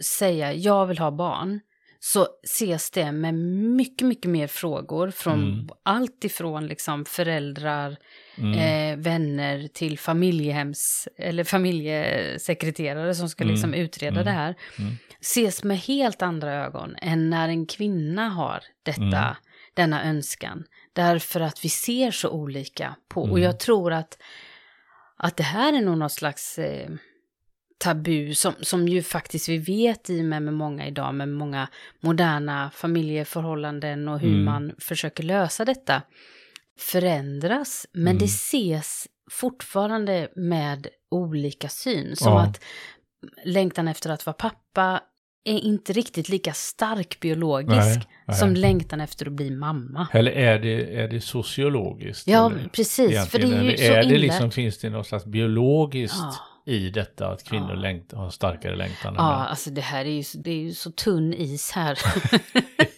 säga 0.03 0.53
jag 0.53 0.85
vill 0.85 0.99
ha 0.99 1.11
barn 1.11 1.59
så 2.05 2.27
ses 2.43 2.91
det 2.91 3.11
med 3.11 3.33
mycket, 3.75 4.07
mycket 4.07 4.31
mer 4.31 4.47
frågor 4.47 5.11
från 5.11 5.43
Mm. 5.53 5.69
allt 5.83 6.23
ifrån 6.23 6.67
liksom 6.67 7.05
föräldrar, 7.05 7.97
Mm. 8.37 8.53
eh, 8.59 8.97
vänner 9.03 9.67
till 9.67 9.99
familjehems 9.99 11.07
eller 11.17 11.43
familjesekreterare 11.43 13.15
som 13.15 13.29
ska 13.29 13.43
Mm. 13.43 13.53
liksom 13.53 13.73
utreda 13.73 14.13
Mm. 14.21 14.25
det 14.25 14.31
här. 14.31 14.55
Mm. 14.79 14.93
Ses 15.21 15.63
med 15.63 15.77
helt 15.79 16.21
andra 16.21 16.53
ögon 16.65 16.95
än 17.01 17.29
när 17.29 17.49
en 17.49 17.65
kvinna 17.65 18.29
har 18.29 18.63
detta, 18.83 19.01
Mm. 19.01 19.35
denna 19.73 20.03
önskan. 20.03 20.63
Därför 20.93 21.39
att 21.39 21.65
vi 21.65 21.69
ser 21.69 22.11
så 22.11 22.29
olika 22.29 22.95
på. 23.09 23.21
Och 23.21 23.39
jag 23.39 23.59
tror 23.59 23.93
att, 23.93 24.17
att 25.17 25.37
det 25.37 25.43
här 25.43 25.73
är 25.73 25.81
nog 25.81 25.97
något 25.97 26.11
slags 26.11 26.59
eh, 26.59 26.89
tabu 27.77 28.33
som, 28.35 28.53
som 28.61 28.87
ju 28.87 29.01
faktiskt 29.03 29.49
vi 29.49 29.57
vet 29.57 30.09
i 30.09 30.21
och 30.21 30.25
med, 30.25 30.41
med 30.41 30.53
många 30.53 30.87
idag, 30.87 31.15
med 31.15 31.29
många 31.29 31.67
moderna 31.99 32.71
familjeförhållanden 32.75 34.07
och 34.07 34.19
hur 34.19 34.29
Mm. 34.33 34.45
man 34.45 34.71
försöker 34.79 35.23
lösa 35.23 35.65
detta 35.65 36.01
förändras. 36.79 37.85
Men 37.93 38.07
Mm. 38.07 38.17
det 38.17 38.25
ses 38.25 39.07
fortfarande 39.31 40.27
med 40.35 40.87
olika 41.11 41.69
syn. 41.69 42.15
Som 42.15 42.31
Ja. 42.33 42.41
att 42.41 42.61
längtan 43.45 43.87
efter 43.87 44.09
att 44.09 44.25
vara 44.25 44.33
pappa 44.33 45.01
är 45.45 45.59
inte 45.59 45.93
riktigt 45.93 46.29
lika 46.29 46.53
stark 46.53 47.19
biologisk 47.19 47.69
Nej, 47.77 48.07
nej. 48.27 48.37
som 48.37 48.53
längtan 48.53 49.01
efter 49.01 49.25
att 49.25 49.31
bli 49.33 49.49
mamma. 49.51 50.07
Eller 50.13 50.31
är 50.31 50.59
det, 50.59 50.95
är 51.01 51.07
det 51.07 51.21
sociologiskt? 51.21 52.27
Ja, 52.27 52.51
eller? 52.51 52.67
precis. 52.69 53.29
För 53.29 53.39
det 53.39 53.45
är 53.45 53.47
ju 53.47 53.53
Egentligen, 53.53 53.77
så 53.77 53.83
eller 53.93 54.03
är 54.09 54.09
det 54.13 54.17
liksom, 54.17 54.51
finns 54.51 54.77
det 54.77 54.89
något 54.89 55.07
slags 55.07 55.25
biologiskt 55.25 56.15
Ja. 56.19 56.35
I 56.65 56.89
detta 56.89 57.27
att 57.27 57.43
kvinnor 57.43 57.69
Ja. 57.73 57.75
längt, 57.75 58.13
har 58.13 58.29
starkare 58.29 58.75
längtan 58.75 59.15
än 59.15 59.23
Ja, 59.23 59.29
män? 59.29 59.47
alltså 59.47 59.69
det 59.69 59.81
här 59.81 60.05
är 60.05 60.09
ju, 60.09 60.23
det 60.35 60.51
är 60.51 60.55
ju 60.61 60.73
så 60.73 60.91
tunn 60.91 61.33
is 61.33 61.71
här. 61.71 61.99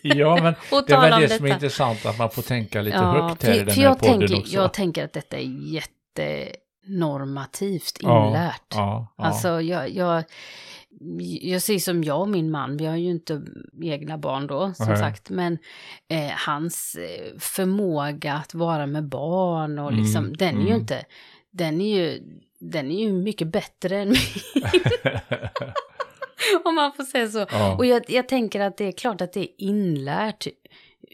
Ja, 0.01 0.35
men 0.43 0.55
det 0.87 0.93
är 0.93 1.01
väl 1.01 1.21
det 1.21 1.29
som 1.29 1.45
är 1.45 1.53
intressant, 1.53 2.05
att 2.05 2.17
man 2.17 2.29
får 2.29 2.41
tänka 2.41 2.81
lite 2.81 2.97
Ja, 2.97 3.27
högt 3.27 3.43
här 3.43 3.53
i 3.53 3.57
för, 3.59 3.65
den 3.65 3.75
för 3.75 3.81
här 3.81 3.89
jag, 3.89 3.99
podden 3.99 4.19
tänker, 4.19 4.37
också. 4.39 4.53
jag 4.53 4.73
tänker 4.73 5.05
att 5.05 5.13
detta 5.13 5.37
är 5.37 5.73
jättenormativt 6.87 7.97
inlärt. 8.01 8.61
Ja, 8.75 9.13
ja. 9.17 9.23
Alltså 9.23 9.61
jag, 9.61 9.89
jag, 9.89 10.23
jag 11.41 11.61
ser 11.61 11.79
som 11.79 12.03
jag 12.03 12.21
och 12.21 12.29
min 12.29 12.51
man, 12.51 12.77
vi 12.77 12.85
har 12.85 12.95
ju 12.95 13.09
inte 13.09 13.41
egna 13.83 14.17
barn 14.17 14.47
då 14.47 14.73
som 14.73 14.87
Nej. 14.87 14.97
sagt, 14.97 15.29
men 15.29 15.57
eh, 16.09 16.31
hans 16.47 16.95
eh, 16.95 17.37
förmåga 17.39 18.33
att 18.33 18.53
vara 18.53 18.85
med 18.85 19.03
barn 19.09 19.79
och 19.79 19.91
Mm, 19.91 20.03
liksom, 20.03 20.33
den 20.37 20.55
är 20.55 20.61
ju 20.61 20.67
mm. 20.67 20.79
inte, 20.81 21.05
den 21.51 21.81
är 21.81 21.95
ju, 21.97 22.21
den 22.59 22.91
är 22.91 22.99
ju 23.05 23.11
mycket 23.13 23.47
bättre 23.47 23.97
än 23.97 24.07
min. 24.09 24.63
Om 26.63 26.75
man 26.75 26.93
får 26.93 27.03
säga 27.03 27.27
så. 27.27 27.45
Ja. 27.51 27.75
Och 27.77 27.85
jag, 27.85 28.03
jag 28.07 28.27
tänker 28.29 28.59
att 28.59 28.77
det 28.77 28.85
är 28.85 28.91
klart 28.91 29.21
att 29.21 29.33
det 29.33 29.39
är 29.39 29.47
inlärt 29.57 30.47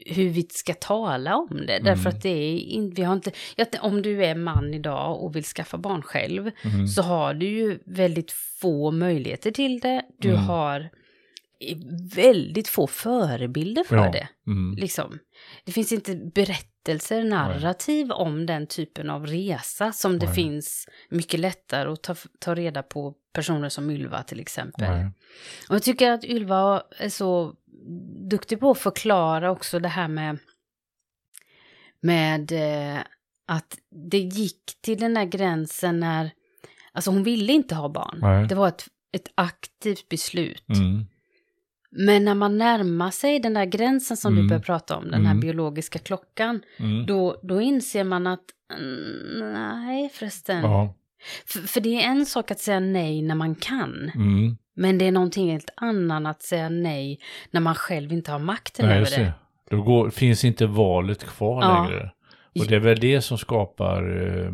hur 0.05 0.29
vi 0.29 0.47
ska 0.51 0.73
tala 0.73 1.35
om 1.35 1.63
det. 1.67 1.79
Därför 1.79 2.01
Mm. 2.01 2.07
att 2.17 2.21
det 2.23 2.29
är 2.29 2.57
in, 2.57 2.89
vi 2.93 3.03
har 3.03 3.13
inte, 3.13 3.31
om 3.81 4.01
du 4.01 4.25
är 4.25 4.35
man 4.35 4.73
idag 4.73 5.23
och 5.23 5.35
vill 5.35 5.43
skaffa 5.43 5.77
barn 5.77 6.01
själv 6.01 6.51
Mm. 6.63 6.87
så 6.87 7.01
har 7.01 7.33
du 7.33 7.45
ju 7.47 7.79
väldigt 7.85 8.31
få 8.31 8.91
möjligheter 8.91 9.51
till 9.51 9.79
det. 9.79 10.01
Du 10.17 10.29
Mm. 10.29 10.41
har 10.43 10.89
väldigt 12.15 12.67
få 12.67 12.87
förebilder 12.87 13.83
för 13.83 13.95
Ja. 13.95 14.11
det. 14.11 14.27
Mm. 14.47 14.75
Liksom. 14.77 15.19
Det 15.65 15.71
finns 15.71 15.91
inte 15.91 16.15
berättelser, 16.15 17.23
narrativ 17.23 18.11
om 18.11 18.45
den 18.45 18.67
typen 18.67 19.09
av 19.09 19.27
resa 19.27 19.91
som 19.91 20.19
det 20.19 20.25
Nej. 20.25 20.35
finns 20.35 20.87
mycket 21.09 21.39
lättare 21.39 21.89
att 21.91 22.03
ta, 22.03 22.15
ta 22.39 22.55
reda 22.55 22.83
på 22.83 23.15
personer 23.33 23.69
som 23.69 23.91
Ylva 23.91 24.23
till 24.23 24.39
exempel. 24.39 24.89
Nej. 24.89 25.05
Och 25.69 25.75
jag 25.75 25.83
tycker 25.83 26.11
att 26.11 26.23
Ylva 26.23 26.83
är 26.97 27.09
så 27.09 27.55
duktig 28.29 28.59
på 28.59 28.71
att 28.71 28.79
förklara 28.79 29.51
också 29.51 29.79
det 29.79 29.87
här 29.89 30.07
med, 30.07 30.37
med 32.01 32.51
eh, 32.51 33.01
att 33.47 33.77
det 34.11 34.19
gick 34.19 34.81
till 34.81 34.99
den 34.99 35.13
där 35.13 35.25
gränsen 35.25 35.99
när, 35.99 36.31
alltså 36.91 37.11
hon 37.11 37.23
ville 37.23 37.53
inte 37.53 37.75
ha 37.75 37.89
barn. 37.89 38.17
Nej. 38.21 38.47
Det 38.47 38.55
var 38.55 38.67
ett, 38.67 38.85
ett 39.11 39.27
aktivt 39.35 40.09
beslut. 40.09 40.69
Mm. 40.69 41.05
Men 41.91 42.25
när 42.25 42.35
man 42.35 42.57
närmar 42.57 43.11
sig 43.11 43.39
den 43.39 43.53
där 43.53 43.65
gränsen 43.65 44.17
som 44.17 44.33
Mm. 44.33 44.43
du 44.43 44.49
börjar 44.49 44.61
prata 44.61 44.97
om, 44.97 45.03
den 45.11 45.25
här 45.25 45.31
Mm. 45.31 45.39
biologiska 45.41 45.99
klockan, 45.99 46.61
Mm. 46.79 47.05
då, 47.05 47.39
då 47.43 47.61
inser 47.61 48.03
man 48.03 48.27
att 48.27 48.43
mm, 48.79 49.53
nej 49.53 50.09
förresten. 50.13 50.61
Ja. 50.61 50.95
För, 51.45 51.59
för 51.59 51.81
det 51.81 51.89
är 52.03 52.07
en 52.09 52.25
sak 52.25 52.51
att 52.51 52.59
säga 52.59 52.79
nej 52.79 53.21
när 53.21 53.35
man 53.35 53.55
kan. 53.55 54.11
Mm. 54.15 54.57
Men 54.75 54.97
det 54.97 55.07
är 55.07 55.11
någonting 55.11 55.51
helt 55.51 55.69
annat 55.75 56.35
att 56.35 56.41
säga 56.43 56.69
nej 56.69 57.19
när 57.51 57.61
man 57.61 57.75
själv 57.75 58.13
inte 58.13 58.31
har 58.31 58.39
makten 58.39 58.85
Nej, 58.87 58.97
över 58.97 59.09
det. 59.17 59.33
Då 59.69 59.81
går, 59.81 60.09
finns 60.09 60.45
inte 60.45 60.65
valet 60.65 61.23
kvar 61.23 61.61
Ja. 61.61 61.83
längre. 61.83 62.11
Och 62.59 62.67
det 62.67 62.75
är 62.75 62.79
väl 62.79 62.99
det 62.99 63.21
som 63.21 63.37
skapar 63.37 64.27
eh, 64.45 64.51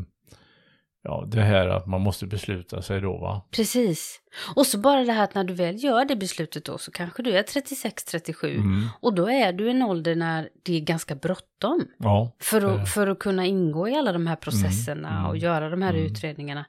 ja, 1.03 1.25
det 1.27 1.41
här 1.41 1.67
att 1.67 1.87
man 1.87 2.01
måste 2.01 2.25
besluta 2.25 2.81
sig 2.81 3.01
då 3.01 3.17
va? 3.17 3.41
Precis. 3.51 4.19
Och 4.55 4.65
så 4.65 4.77
bara 4.77 5.03
det 5.03 5.11
här 5.11 5.23
att 5.23 5.35
när 5.35 5.43
du 5.43 5.53
väl 5.53 5.83
gör 5.83 6.05
det 6.05 6.15
beslutet 6.15 6.65
då 6.65 6.77
så 6.77 6.91
kanske 6.91 7.23
du 7.23 7.37
är 7.37 7.43
36-37 7.43 8.55
Mm. 8.55 8.87
och 9.01 9.13
då 9.13 9.29
är 9.29 9.53
du 9.53 9.67
i 9.67 9.71
en 9.71 9.81
ålder 9.81 10.15
när 10.15 10.49
det 10.63 10.75
är 10.75 10.79
ganska 10.79 11.15
bråttom. 11.15 11.87
Ja. 11.97 12.31
För 12.39 12.61
att, 12.61 12.89
för 12.89 13.07
att 13.07 13.19
kunna 13.19 13.45
ingå 13.45 13.87
i 13.87 13.95
alla 13.95 14.11
de 14.11 14.27
här 14.27 14.35
processerna 14.35 15.07
Mm, 15.07 15.19
mm, 15.19 15.29
och 15.29 15.37
göra 15.37 15.69
de 15.69 15.81
här 15.81 15.93
mm. 15.93 16.05
utredningarna. 16.05 16.65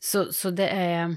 Så, 0.00 0.32
så 0.32 0.50
det 0.50 0.68
är... 0.68 1.16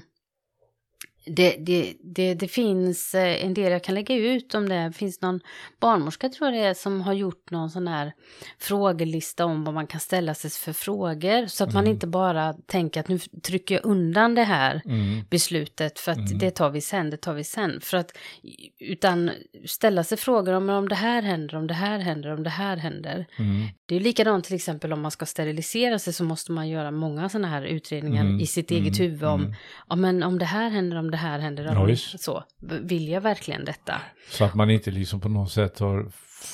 Det, 1.30 1.56
det, 1.58 1.94
det, 2.00 2.34
det 2.34 2.48
finns 2.48 3.14
eh, 3.14 3.44
en 3.44 3.54
del 3.54 3.72
jag 3.72 3.84
kan 3.84 3.94
lägga 3.94 4.14
ut 4.14 4.54
om 4.54 4.68
det. 4.68 4.74
Det 4.84 4.92
finns 4.92 5.20
någon 5.20 5.40
barnmorska 5.80 6.28
tror 6.28 6.50
jag 6.50 6.62
det 6.62 6.68
är 6.68 6.74
som 6.74 7.00
har 7.00 7.12
gjort 7.12 7.50
någon 7.50 7.70
sån 7.70 7.88
här 7.88 8.12
frågelista 8.58 9.44
om 9.44 9.64
vad 9.64 9.74
man 9.74 9.86
kan 9.86 10.00
ställa 10.00 10.34
sig 10.34 10.50
för 10.50 10.72
frågor. 10.72 11.46
Så 11.46 11.64
att 11.64 11.74
man 11.74 11.84
Mm. 11.84 11.92
inte 11.94 12.06
bara 12.06 12.52
tänker 12.52 13.00
att 13.00 13.08
nu 13.08 13.18
trycker 13.18 13.74
jag 13.74 13.84
undan 13.84 14.34
det 14.34 14.42
här 14.42 14.82
Mm. 14.84 15.24
beslutet 15.30 15.98
för 15.98 16.12
att 16.12 16.18
Mm. 16.18 16.38
det 16.38 16.50
tar 16.50 16.70
vi 16.70 16.80
sen, 16.80 17.10
det 17.10 17.16
tar 17.16 17.34
vi 17.34 17.44
sen. 17.44 17.80
För 17.80 17.96
att, 17.96 18.12
utan 18.78 19.30
ställa 19.66 20.04
sig 20.04 20.18
frågor 20.18 20.52
om 20.52 20.70
om 20.70 20.88
det 20.88 20.94
här 20.94 21.22
händer, 21.22 21.56
om 21.56 21.66
det 21.66 21.74
här 21.74 21.98
händer, 21.98 22.32
om 22.32 22.42
det 22.42 22.50
här 22.50 22.76
händer. 22.76 23.26
Mm. 23.38 23.66
Det 23.86 23.96
är 23.96 24.00
likadant 24.00 24.44
till 24.44 24.54
exempel 24.54 24.92
om 24.92 25.00
man 25.00 25.10
ska 25.10 25.26
sterilisera 25.26 25.98
sig 25.98 26.12
så 26.12 26.24
måste 26.24 26.52
man 26.52 26.68
göra 26.68 26.90
många 26.90 27.28
sådana 27.28 27.48
här 27.48 27.62
utredningar 27.62 28.24
Mm, 28.24 28.40
i 28.40 28.46
sitt 28.46 28.70
mm, 28.70 28.82
eget 28.82 29.00
huvud 29.00 29.24
om, 29.24 29.40
mm. 29.40 29.54
ja 29.88 29.96
men 29.96 30.22
om 30.22 30.38
det 30.38 30.44
här 30.44 30.70
händer, 30.70 30.96
om 30.96 31.10
det 31.10 31.15
här 31.16 31.38
händer, 31.38 31.64
Ja, 31.64 31.84
visst. 31.84 32.20
så. 32.20 32.44
Vill 32.60 33.08
jag 33.08 33.20
verkligen 33.20 33.64
detta? 33.64 34.00
Så 34.30 34.44
att 34.44 34.54
man 34.54 34.70
inte 34.70 34.90
liksom 34.90 35.20
på 35.20 35.28
något 35.28 35.50
sätt 35.50 35.78
har 35.78 36.06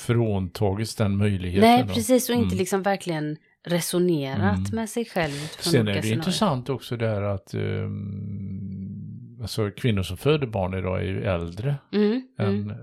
fråntagits 0.05 0.95
den 0.95 1.17
möjligheten. 1.17 1.69
Nej, 1.69 1.83
då. 1.87 1.93
precis, 1.93 2.29
och 2.29 2.35
inte 2.35 2.45
Mm. 2.47 2.57
liksom 2.57 2.81
verkligen 2.83 3.37
resonerat 3.65 4.57
Mm. 4.57 4.69
med 4.75 4.89
sig 4.89 5.05
själv. 5.05 5.31
Sen 5.31 5.81
är 5.81 5.83
det 5.85 5.91
scenarier. 5.93 6.13
intressant 6.13 6.69
också 6.69 6.97
där 6.97 7.21
att 7.21 7.53
um, 7.53 9.37
alltså 9.41 9.71
kvinnor 9.71 10.03
som 10.03 10.17
föder 10.17 10.47
barn 10.47 10.73
idag 10.73 10.99
är 10.99 11.03
ju 11.05 11.23
äldre 11.23 11.75
Mm, 11.93 12.27
än 12.39 12.47
mm. 12.47 12.69
eh, 12.69 12.75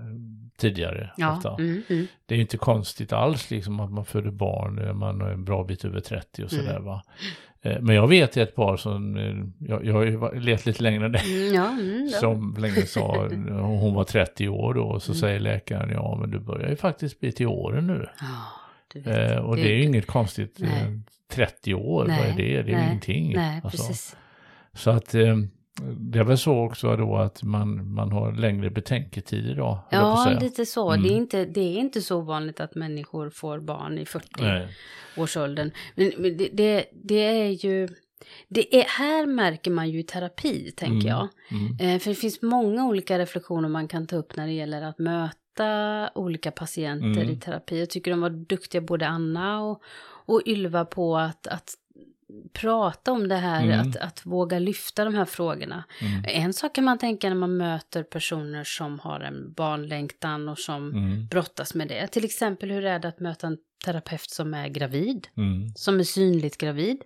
tidigare. 0.57 1.11
Ja, 1.17 1.55
mm, 1.59 1.81
mm. 1.89 2.07
Det 2.25 2.33
är 2.33 2.37
ju 2.37 2.41
inte 2.41 2.57
konstigt 2.57 3.13
alls 3.13 3.51
liksom 3.51 3.79
att 3.79 3.91
man 3.91 4.05
föder 4.05 4.31
barn, 4.31 4.75
när 4.75 4.93
man 4.93 5.21
är 5.21 5.25
en 5.31 5.45
bra 5.45 5.63
bit 5.63 5.85
över 5.85 5.99
30 5.99 6.43
och 6.43 6.49
sådär 6.49 6.71
Mm. 6.71 6.83
va. 6.83 7.03
Eh, 7.63 7.81
Men 7.81 7.95
jag 7.95 8.07
vet 8.07 8.37
ett 8.37 8.55
par 8.55 8.77
som, 8.77 9.17
eh, 9.17 9.67
jag, 9.69 9.85
jag 9.85 9.93
har 9.93 10.03
ju 10.03 10.39
levt 10.39 10.65
lite 10.65 10.83
längre 10.83 11.05
än 11.05 11.11
det, 11.11 11.19
Mm, 11.19 11.53
ja, 11.53 11.67
mm, 11.71 12.09
som 12.09 12.55
länge 12.59 12.81
sa, 12.85 13.27
hon 13.61 13.93
var 13.93 14.03
30 14.03 14.49
år 14.49 14.73
då, 14.73 14.83
och 14.83 15.01
så 15.03 15.11
Mm. 15.11 15.19
säger 15.19 15.39
läkaren, 15.39 15.89
ja 15.93 16.17
men 16.21 16.31
du 16.31 16.39
börjar 16.39 16.69
ju 16.69 16.75
faktiskt 16.75 17.19
bli 17.19 17.31
till 17.31 17.47
åren 17.47 17.87
nu. 17.87 18.07
Vet. 18.93 19.07
Eh, 19.07 19.37
och 19.37 19.55
det, 19.55 19.61
är 19.73 19.75
ju 19.77 19.83
inget 19.83 20.07
konstigt, 20.07 20.61
eh, 20.61 20.67
Nej. 20.69 20.99
30 21.31 21.73
år, 21.73 21.99
vad 22.05 22.09
är 22.11 22.21
Nej, 22.21 22.33
det? 22.37 22.43
Det 22.43 22.57
är 22.59 22.63
ju 22.63 22.75
nej, 22.75 22.85
ingenting. 22.87 23.33
Nej, 23.35 23.61
alltså. 23.63 24.13
Så 24.73 24.89
att 24.91 25.15
eh, 25.15 25.35
det 25.97 26.19
är 26.19 26.23
väl 26.23 26.37
så 26.37 26.65
också 26.65 26.95
då 26.95 27.17
att 27.17 27.43
man, 27.43 27.93
man 27.93 28.11
har 28.11 28.31
längre 28.31 28.71
på 28.71 28.79
att 28.79 29.87
Ja, 29.89 30.37
lite 30.41 30.65
så. 30.65 30.91
Mm. 30.91 31.03
Det, 31.03 31.13
är 31.13 31.17
inte, 31.17 31.45
det 31.45 31.61
är 31.61 31.79
inte 31.79 32.01
så 32.01 32.21
vanligt 32.21 32.59
att 32.59 32.75
människor 32.75 33.29
får 33.29 33.59
barn 33.59 33.97
i 33.97 34.05
40 34.05 34.27
Nej. 34.39 34.67
årsåldern. 35.17 35.71
Men, 35.95 36.11
men 36.17 36.37
det, 36.37 36.49
det, 36.53 36.85
det 37.03 37.23
är 37.25 37.65
ju... 37.65 37.87
Det 38.47 38.75
är, 38.75 38.83
här 38.83 39.25
märker 39.25 39.71
man 39.71 39.89
ju 39.89 39.99
i 39.99 40.03
terapi, 40.03 40.71
tänker 40.71 41.07
Mm, 41.07 41.07
jag. 41.07 41.27
Mm. 41.51 41.95
Eh, 41.95 41.99
för 41.99 42.09
det 42.09 42.15
finns 42.15 42.41
många 42.41 42.87
olika 42.87 43.19
reflektioner 43.19 43.69
man 43.69 43.87
kan 43.87 44.07
ta 44.07 44.15
upp 44.15 44.35
när 44.35 44.47
det 44.47 44.53
gäller 44.53 44.81
att 44.81 44.99
möta 44.99 46.09
olika 46.15 46.51
patienter 46.51 47.21
Mm. 47.21 47.29
i 47.29 47.35
terapi. 47.35 47.79
Jag 47.79 47.89
tycker 47.89 48.11
de 48.11 48.21
var 48.21 48.29
duktiga, 48.29 48.81
både 48.81 49.07
Anna 49.07 49.61
och, 49.61 49.81
och 50.25 50.41
Ylva, 50.45 50.85
på 50.85 51.17
att, 51.17 51.47
att 51.47 51.73
prata 52.53 53.11
om 53.11 53.27
det 53.27 53.35
här, 53.35 53.63
Mm. 53.63 53.79
att, 53.89 53.95
att 53.95 54.25
våga 54.25 54.59
lyfta 54.59 55.05
de 55.05 55.15
här 55.15 55.25
frågorna. 55.25 55.83
Mm. 56.01 56.23
En 56.45 56.53
sak 56.53 56.75
kan 56.75 56.83
man 56.83 56.97
tänka 56.97 57.29
när 57.29 57.35
man 57.35 57.57
möter 57.57 58.03
personer 58.03 58.63
som 58.63 58.99
har 58.99 59.19
en 59.19 59.53
barnlängtan 59.53 60.49
och 60.49 60.59
som 60.59 60.89
Mm. 60.91 61.27
brottas 61.27 61.73
med 61.75 61.87
det. 61.87 62.07
Till 62.07 62.25
exempel 62.25 62.71
hur 62.71 62.85
är 62.85 62.99
det 62.99 63.07
att 63.07 63.19
möta 63.19 63.47
en 63.47 63.57
terapeut 63.85 64.29
som 64.29 64.53
är 64.53 64.67
gravid, 64.67 65.27
Mm. 65.37 65.69
som 65.75 65.99
är 65.99 66.03
synligt 66.03 66.57
gravid. 66.57 67.01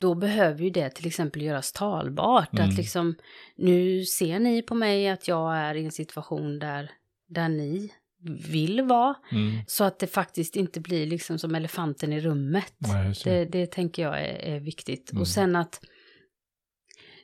Då 0.00 0.14
behöver 0.14 0.62
ju 0.64 0.70
det 0.70 0.90
till 0.90 1.06
exempel 1.06 1.42
göras 1.42 1.72
talbart. 1.72 2.52
Mm. 2.52 2.68
Att 2.68 2.76
liksom, 2.76 3.14
nu 3.56 4.04
ser 4.04 4.38
ni 4.38 4.62
på 4.62 4.74
mig 4.74 5.08
att 5.08 5.28
jag 5.28 5.56
är 5.56 5.74
i 5.74 5.84
en 5.84 5.92
situation 5.92 6.58
där, 6.58 6.90
där 7.28 7.48
ni 7.48 7.92
vill 8.22 8.82
vara. 8.82 9.14
Mm. 9.32 9.58
Så 9.66 9.84
att 9.84 9.98
det 9.98 10.06
faktiskt 10.06 10.56
inte 10.56 10.80
blir 10.80 11.06
liksom 11.06 11.38
som 11.38 11.54
elefanten 11.54 12.12
i 12.12 12.20
rummet. 12.20 12.74
Nej, 12.78 13.14
det. 13.24 13.44
Det, 13.44 13.66
tänker 13.66 14.02
jag 14.02 14.20
är, 14.20 14.54
är 14.54 14.60
viktigt. 14.60 15.12
Mm. 15.12 15.20
Och 15.20 15.28
sen 15.28 15.56
att 15.56 15.80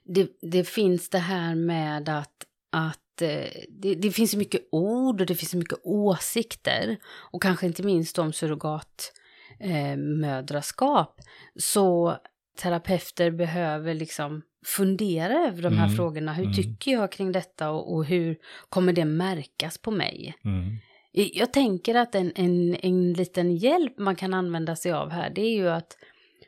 det, 0.04 0.28
det 0.42 0.64
finns 0.64 1.08
det 1.08 1.18
här 1.18 1.54
med 1.54 2.08
att, 2.08 2.46
att 2.72 3.22
eh, 3.22 3.48
det, 3.68 3.94
det 3.94 4.10
finns 4.10 4.30
så 4.30 4.38
mycket 4.38 4.68
ord 4.72 5.20
och 5.20 5.26
det 5.26 5.34
finns 5.34 5.50
så 5.50 5.56
mycket 5.56 5.78
åsikter. 5.82 6.96
Och 7.04 7.42
kanske 7.42 7.66
inte 7.66 7.82
minst 7.82 8.18
om 8.18 8.32
surrogatmödraskap. 8.32 11.18
Eh, 11.18 11.24
så 11.56 12.16
terapeuter 12.56 13.30
behöver 13.30 13.94
liksom 13.94 14.42
fundera 14.66 15.34
över 15.48 15.62
de 15.62 15.76
här 15.78 15.84
Mm. 15.86 15.96
frågorna. 15.96 16.32
Hur 16.32 16.44
Mm. 16.44 16.56
tycker 16.56 16.92
jag 16.92 17.12
kring 17.12 17.32
detta 17.32 17.70
och, 17.70 17.94
och 17.94 18.04
hur 18.04 18.36
kommer 18.68 18.92
det 18.92 19.04
märkas 19.04 19.78
på 19.78 19.90
mig? 19.90 20.34
Mm. 20.44 20.78
Jag 21.12 21.52
tänker 21.52 21.94
att 21.94 22.14
en, 22.14 22.32
en, 22.34 22.76
en 22.82 23.12
liten 23.12 23.56
hjälp 23.56 23.98
man 23.98 24.16
kan 24.16 24.34
använda 24.34 24.76
sig 24.76 24.92
av 24.92 25.10
här, 25.10 25.30
det 25.30 25.40
är 25.42 25.54
ju 25.56 25.68
att 25.68 25.96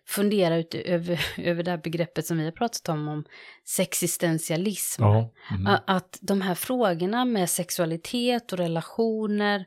fundera 0.07 0.57
ut 0.57 0.75
över, 0.75 1.21
över 1.39 1.63
det 1.63 1.71
här 1.71 1.79
begreppet 1.79 2.27
som 2.27 2.39
vi 2.39 2.45
har 2.45 2.53
pratat 2.53 2.89
om, 2.89 3.09
om 3.09 3.25
sexistentialism. 3.65 5.03
Ja. 5.03 5.31
Mm. 5.51 5.77
Att 5.87 6.19
de 6.21 6.41
här 6.41 6.55
frågorna 6.55 7.25
med 7.25 7.51
sexualitet 7.51 8.53
och 8.53 8.59
relationer, 8.59 9.65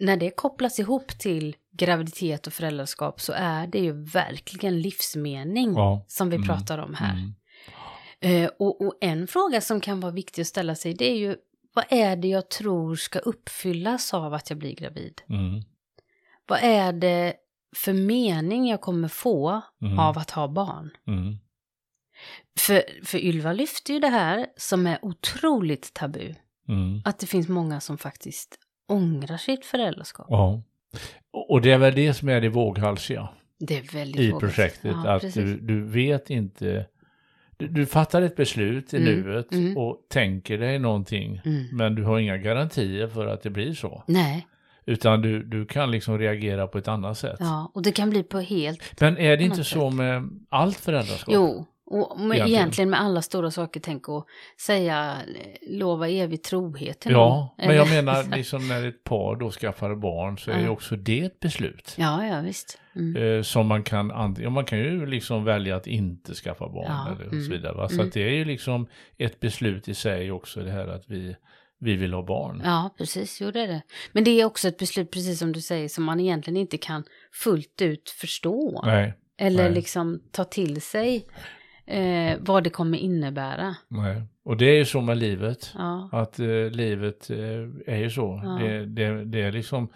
när 0.00 0.16
det 0.16 0.30
kopplas 0.30 0.78
ihop 0.78 1.08
till 1.18 1.56
graviditet 1.72 2.46
och 2.46 2.52
föräldraskap 2.52 3.20
så 3.20 3.32
är 3.36 3.66
det 3.66 3.78
ju 3.78 3.92
verkligen 4.04 4.80
livsmening 4.80 5.72
Ja. 5.74 6.04
som 6.08 6.30
vi 6.30 6.36
Mm. 6.36 6.48
pratar 6.48 6.78
om 6.78 6.94
här. 6.94 7.12
Mm. 7.12 7.34
Eh, 8.44 8.50
och, 8.58 8.80
och 8.86 8.94
en 9.00 9.26
fråga 9.26 9.60
som 9.60 9.80
kan 9.80 10.00
vara 10.00 10.12
viktig 10.12 10.42
att 10.42 10.48
ställa 10.48 10.74
sig 10.74 10.94
det 10.94 11.10
är 11.10 11.16
ju 11.16 11.36
vad 11.74 11.84
är 11.88 12.16
det 12.16 12.28
jag 12.28 12.48
tror 12.50 12.96
ska 12.96 13.18
uppfyllas 13.18 14.14
av 14.14 14.34
att 14.34 14.50
jag 14.50 14.58
blir 14.58 14.74
gravid? 14.74 15.22
Mm. 15.28 15.62
Vad 16.46 16.58
är 16.62 16.92
det 16.92 17.34
för 17.76 17.92
mening 17.92 18.68
jag 18.68 18.80
kommer 18.80 19.08
få 19.08 19.60
Mm. 19.82 19.98
av 19.98 20.18
att 20.18 20.30
ha 20.30 20.48
barn? 20.48 20.90
Mm. 21.06 21.36
För, 22.58 22.82
för 23.04 23.18
Ylva 23.18 23.52
lyfter 23.52 23.94
ju 23.94 24.00
det 24.00 24.08
här 24.08 24.46
som 24.56 24.86
är 24.86 24.98
otroligt 25.04 25.94
tabu. 25.94 26.34
Mm. 26.68 27.02
Att 27.04 27.18
det 27.18 27.26
finns 27.26 27.48
många 27.48 27.80
som 27.80 27.98
faktiskt 27.98 28.58
ångrar 28.90 29.36
sitt 29.36 29.64
föräldraskap. 29.64 30.26
Ja. 30.30 30.62
Och 31.48 31.60
det 31.62 31.72
är 31.72 31.78
väl 31.78 31.94
det 31.94 32.14
som 32.14 32.28
är 32.28 32.40
det 32.40 32.48
våghalsiga 32.48 33.28
Det 33.58 33.78
är 33.78 33.94
väldigt 33.94 34.20
i 34.20 34.30
vågat. 34.30 34.40
projektet. 34.40 34.96
Ja, 35.04 35.10
att 35.12 35.22
precis. 35.22 35.44
du, 35.44 35.58
du 35.60 35.84
vet 35.84 36.30
inte, 36.30 36.86
du, 37.56 37.68
du 37.68 37.86
fattar 37.86 38.22
ett 38.22 38.36
beslut 38.36 38.94
i 38.94 38.96
Mm, 38.96 39.20
nuet 39.20 39.52
mm. 39.52 39.76
och 39.76 39.96
tänker 40.08 40.58
dig 40.58 40.78
någonting. 40.78 41.40
Mm. 41.44 41.64
Men 41.72 41.94
du 41.94 42.04
har 42.04 42.18
inga 42.18 42.36
garantier 42.36 43.08
för 43.08 43.26
att 43.26 43.42
det 43.42 43.50
blir 43.50 43.72
så. 43.74 44.02
Nej, 44.06 44.46
Utan 44.86 45.22
du, 45.22 45.42
du 45.42 45.66
kan 45.66 45.90
liksom 45.90 46.18
reagera 46.18 46.66
på 46.66 46.78
ett 46.78 46.88
annat 46.88 47.18
sätt. 47.18 47.36
ja, 47.40 47.70
och 47.74 47.82
det 47.82 47.92
kan 47.92 48.10
bli 48.10 48.22
på 48.22 48.40
helt... 48.40 49.00
Men 49.00 49.18
är 49.18 49.36
det 49.36 49.42
inte 49.44 49.54
Annat 49.54 49.66
så 49.66 49.90
med 49.90 50.28
allt 50.48 50.76
föräldraskap? 50.76 51.34
Jo, 51.34 51.66
och 51.90 52.20
med, 52.20 52.36
Egentligen. 52.36 52.48
egentligen. 52.60 52.90
med 52.90 53.00
alla 53.00 53.22
stora 53.22 53.50
saker, 53.50 53.80
tänk 53.80 54.08
att 54.08 54.26
säga, 54.60 55.16
eh, 55.36 55.70
lova 55.78 56.08
evig 56.08 56.42
trohet 56.42 57.00
till 57.00 57.12
Ja, 57.12 57.52
någon. 57.58 57.66
men 57.68 57.76
jag 57.76 57.88
menar 57.88 58.24
liksom 58.36 58.68
när 58.68 58.86
ett 58.88 59.04
par 59.04 59.36
då 59.36 59.50
skaffar 59.50 59.94
barn 59.94 60.38
så 60.38 60.50
är 60.50 60.58
ju 60.58 60.64
Ja. 60.64 60.70
också 60.70 60.96
det 60.96 61.20
ett 61.20 61.40
beslut. 61.40 61.94
Ja, 61.98 62.26
ja, 62.26 62.40
visst. 62.40 62.78
Mm. 62.96 63.22
Eh, 63.36 63.42
som 63.42 63.66
man 63.66 63.82
kan, 63.82 64.36
ja, 64.38 64.50
man 64.50 64.64
kan 64.64 64.78
ju 64.78 65.06
liksom 65.06 65.44
välja 65.44 65.76
att 65.76 65.86
inte 65.86 66.34
skaffa 66.34 66.68
barn 66.68 66.86
Ja, 66.88 67.06
eller 67.14 67.26
och 67.26 67.32
mm, 67.32 67.44
så 67.44 67.50
vidare. 67.50 67.72
Va? 67.74 67.88
Så 67.88 67.94
mm. 67.94 68.06
att 68.06 68.12
det 68.12 68.22
är 68.22 68.34
ju 68.34 68.44
liksom 68.44 68.86
ett 69.18 69.40
beslut 69.40 69.88
i 69.88 69.94
sig 69.94 70.30
också 70.30 70.60
det 70.60 70.70
här 70.70 70.88
att 70.88 71.04
vi, 71.06 71.36
vi 71.80 71.96
vill 71.96 72.12
ha 72.12 72.22
barn. 72.22 72.62
Ja, 72.64 72.94
precis, 72.98 73.40
jo 73.40 73.50
det 73.50 73.60
är 73.60 73.68
det. 73.68 73.82
Men 74.12 74.24
det 74.24 74.30
är 74.40 74.44
också 74.44 74.68
ett 74.68 74.78
beslut, 74.78 75.10
precis 75.10 75.38
som 75.38 75.52
du 75.52 75.60
säger, 75.60 75.88
som 75.88 76.04
man 76.04 76.20
egentligen 76.20 76.56
inte 76.56 76.78
kan 76.78 77.04
fullt 77.32 77.82
ut 77.82 78.10
förstå. 78.10 78.82
Nej, 78.84 79.14
eller 79.38 79.64
nej. 79.64 79.74
liksom 79.74 80.22
ta 80.32 80.44
till 80.44 80.82
sig 80.82 81.26
eh, 81.90 82.38
vad 82.40 82.64
det 82.64 82.70
kommer 82.70 82.98
innebära. 82.98 83.76
nej. 83.88 84.22
Och 84.44 84.56
det 84.56 84.64
är 84.64 84.74
ju 84.78 84.84
så 84.84 85.00
med 85.00 85.18
livet. 85.18 85.72
Ja, 85.78 86.08
Att 86.12 86.38
eh, 86.38 86.46
livet 86.70 87.30
eh, 87.30 87.36
är 87.94 87.96
ju 87.96 88.10
så. 88.10 88.40
Ja. 88.44 88.50
Det, 88.50 88.86
det, 88.86 89.24
det 89.24 89.42
är 89.42 89.52
liksom, 89.52 89.88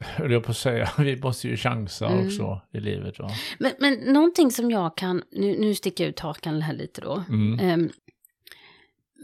höll 0.00 0.32
jag 0.32 0.44
på 0.44 0.50
att 0.50 0.56
säga, 0.56 0.88
vi 0.98 1.16
måste 1.16 1.48
ju 1.48 1.56
chansa 1.56 2.06
Mm. 2.06 2.26
också 2.26 2.60
i 2.72 2.80
livet. 2.80 3.18
Va? 3.18 3.30
men, 3.58 3.72
men 3.80 3.94
någonting 3.94 4.50
som 4.50 4.70
jag 4.70 4.96
kan, 4.96 5.22
nu, 5.30 5.56
nu 5.60 5.74
sticker 5.74 6.04
jag 6.04 6.08
ut 6.08 6.20
hakan 6.20 6.62
här 6.62 6.74
lite 6.74 7.00
då. 7.00 7.24
Mm. 7.28 7.58
Ehm, 7.60 7.90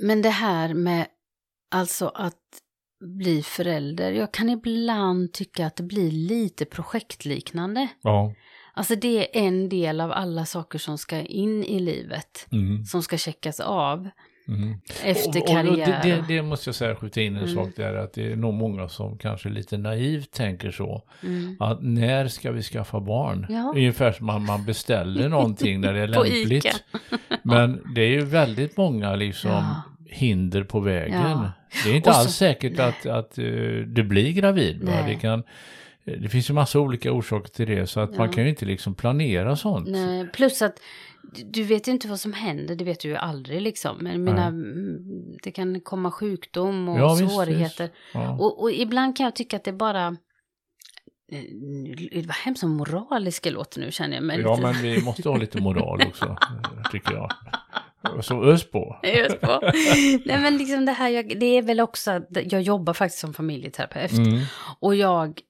men 0.03 0.23
det 0.23 0.31
här 0.31 0.75
med 0.75 1.07
alltså 1.71 2.09
att 2.15 2.41
bli 3.05 3.43
förälder, 3.43 4.13
jag 4.13 4.33
kan 4.33 4.49
ibland 4.49 5.33
tycka 5.33 5.67
att 5.67 5.77
det 5.77 5.83
blir 5.83 6.11
lite 6.11 6.65
projektliknande. 6.65 7.89
Ja. 8.03 8.35
Alltså 8.75 8.95
det 8.97 9.19
är 9.39 9.47
en 9.47 9.69
del 9.69 10.01
av 10.01 10.13
alla 10.13 10.45
saker 10.45 10.79
som 10.79 10.99
ska 10.99 11.21
in 11.21 11.65
i 11.65 11.79
livet, 11.81 12.47
Mm. 12.53 12.85
som 12.85 13.03
ska 13.03 13.17
checkas 13.19 13.61
av 13.61 14.09
Mm. 14.49 14.75
efter 15.05 15.29
Och- 15.31 15.37
och 15.43 15.49
karriär. 15.49 16.01
Det, 16.03 16.11
det, 16.11 16.25
det 16.35 16.43
måste 16.43 16.69
jag 16.69 16.75
säga, 16.75 16.97
skjuta 16.97 17.21
in 17.21 17.37
en 17.37 17.43
Mm. 17.43 17.55
sak 17.55 17.69
där, 17.77 17.95
att 17.95 18.13
det 18.13 18.33
är 18.33 18.37
nog 18.37 18.55
många 18.55 18.89
som 18.89 19.19
kanske 19.19 19.49
lite 19.49 19.79
naivt 19.79 20.31
tänker 20.33 20.71
så. 20.71 21.03
Mm. 21.23 21.57
Att 21.61 21.79
när 21.83 22.29
ska 22.29 22.53
vi 22.53 22.63
skaffa 22.63 23.01
barn? 23.01 23.47
Ja. 23.51 23.73
Ungefär 23.77 24.13
som 24.13 24.29
att 24.31 24.43
man 24.43 24.65
beställer 24.65 25.29
någonting 25.29 25.81
när 25.81 25.93
det 25.93 26.01
är 26.01 26.07
lämpligt. 26.41 26.85
Men 27.43 27.83
det 27.95 28.01
är 28.03 28.09
ju 28.11 28.21
väldigt 28.25 28.77
många 28.77 29.15
liksom 29.17 29.51
Ja. 29.51 29.83
hinder 30.09 30.65
på 30.65 30.81
vägen. 30.81 31.21
Ja. 31.31 31.53
Det 31.85 31.91
är 31.91 31.97
inte 31.97 32.13
så- 32.13 32.19
alls 32.19 32.35
säkert 32.37 32.79
att, 32.79 33.07
att 33.07 33.39
eh, 33.39 33.45
du 33.87 34.03
blir 34.03 34.33
gravid. 34.33 34.91
Det, 35.07 35.15
kan, 35.15 35.43
det 36.05 36.29
finns 36.29 36.51
ju 36.51 36.55
massa 36.55 36.81
olika 36.81 37.13
orsaker 37.13 37.49
till 37.51 37.67
det, 37.67 37.87
så 37.87 38.01
att 38.01 38.11
Ja. 38.13 38.19
man 38.19 38.29
kan 38.33 38.45
ju 38.45 38.51
inte 38.51 38.65
liksom 38.65 38.95
planera 38.95 39.57
sånt. 39.57 39.89
Nej, 39.89 40.29
plus 40.33 40.63
att 40.63 40.81
du- 41.45 41.63
vet 41.63 41.89
ju 41.89 41.93
inte 41.93 42.09
vad 42.09 42.21
som 42.21 42.33
händer, 42.33 42.75
det 42.75 42.85
vet 42.85 43.01
du 43.01 43.09
ju 43.09 43.17
aldrig 43.17 43.63
liksom. 43.63 43.97
Men 44.01 44.25
menar, 44.25 44.49
mm, 44.49 44.99
det 45.43 45.51
kan 45.51 45.81
komma 45.81 46.11
sjukdom 46.11 46.89
och 46.89 46.99
Ja, 47.01 47.15
visst, 47.15 47.33
svårigheter. 47.35 47.85
visst. 47.85 47.95
Ja. 48.15 48.31
Och, 48.33 48.63
och 48.63 48.71
ibland 48.73 49.17
kan 49.17 49.25
jag 49.25 49.37
tycka 49.37 49.57
att 49.57 49.65
det 49.65 49.73
bara... 49.73 50.07
eh, 51.33 52.25
Vad 52.27 52.35
hemskt 52.37 52.61
som 52.61 52.71
moralisk 52.77 53.47
jag 53.47 53.53
låter 53.55 53.81
nu 53.81 53.91
känner 53.93 54.15
jag 54.15 54.25
mig 54.25 54.41
ja, 54.41 54.59
men 54.63 54.75
vi 54.83 55.03
måste 55.03 55.29
ha 55.29 55.37
lite 55.37 55.61
moral 55.61 56.03
också, 56.09 56.37
tycker 56.93 57.13
jag. 57.15 57.31
Så 58.25 58.45
ös 58.45 58.71
på. 58.71 58.97
Just 59.03 59.41
på. 59.41 59.61
Nej 60.25 60.41
men 60.41 60.57
liksom 60.57 60.85
det 60.85 60.93
här, 60.93 61.09
jag, 61.09 61.41
det 61.41 61.47
är 61.47 61.63
väl 61.63 61.81
också, 61.81 62.11
att 62.11 62.27
jag 62.53 62.63
jobbar 62.63 62.93
faktiskt 62.95 63.21
som 63.21 63.35
familjeterapeut. 63.35 64.13
Mm. 64.13 64.41
Och 64.81 64.95
jag 64.95 65.41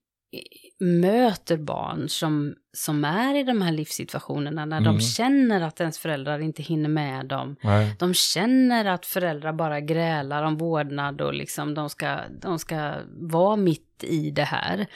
möter 0.80 1.56
barn 1.56 2.08
som, 2.08 2.54
som 2.72 3.04
är 3.04 3.34
i 3.34 3.42
de 3.42 3.62
här 3.62 3.72
livssituationerna 3.72 4.64
när 4.64 4.76
Mm. 4.76 4.94
de 4.94 5.00
känner 5.00 5.60
att 5.60 5.80
ens 5.80 5.98
föräldrar 5.98 6.38
inte 6.38 6.62
hinner 6.62 6.88
med 6.88 7.26
dem. 7.26 7.56
Nej. 7.62 7.96
De 7.98 8.14
känner 8.14 8.84
att 8.84 9.06
föräldrar 9.06 9.52
bara 9.52 9.80
grälar 9.80 10.42
om 10.42 10.56
vårdnad 10.56 11.20
och 11.20 11.34
liksom 11.34 11.74
de 11.74 11.90
ska, 11.90 12.18
de 12.42 12.58
ska 12.58 12.94
vara 13.20 13.56
mitt 13.56 14.04
i 14.04 14.30
det 14.30 14.42
här. 14.44 14.86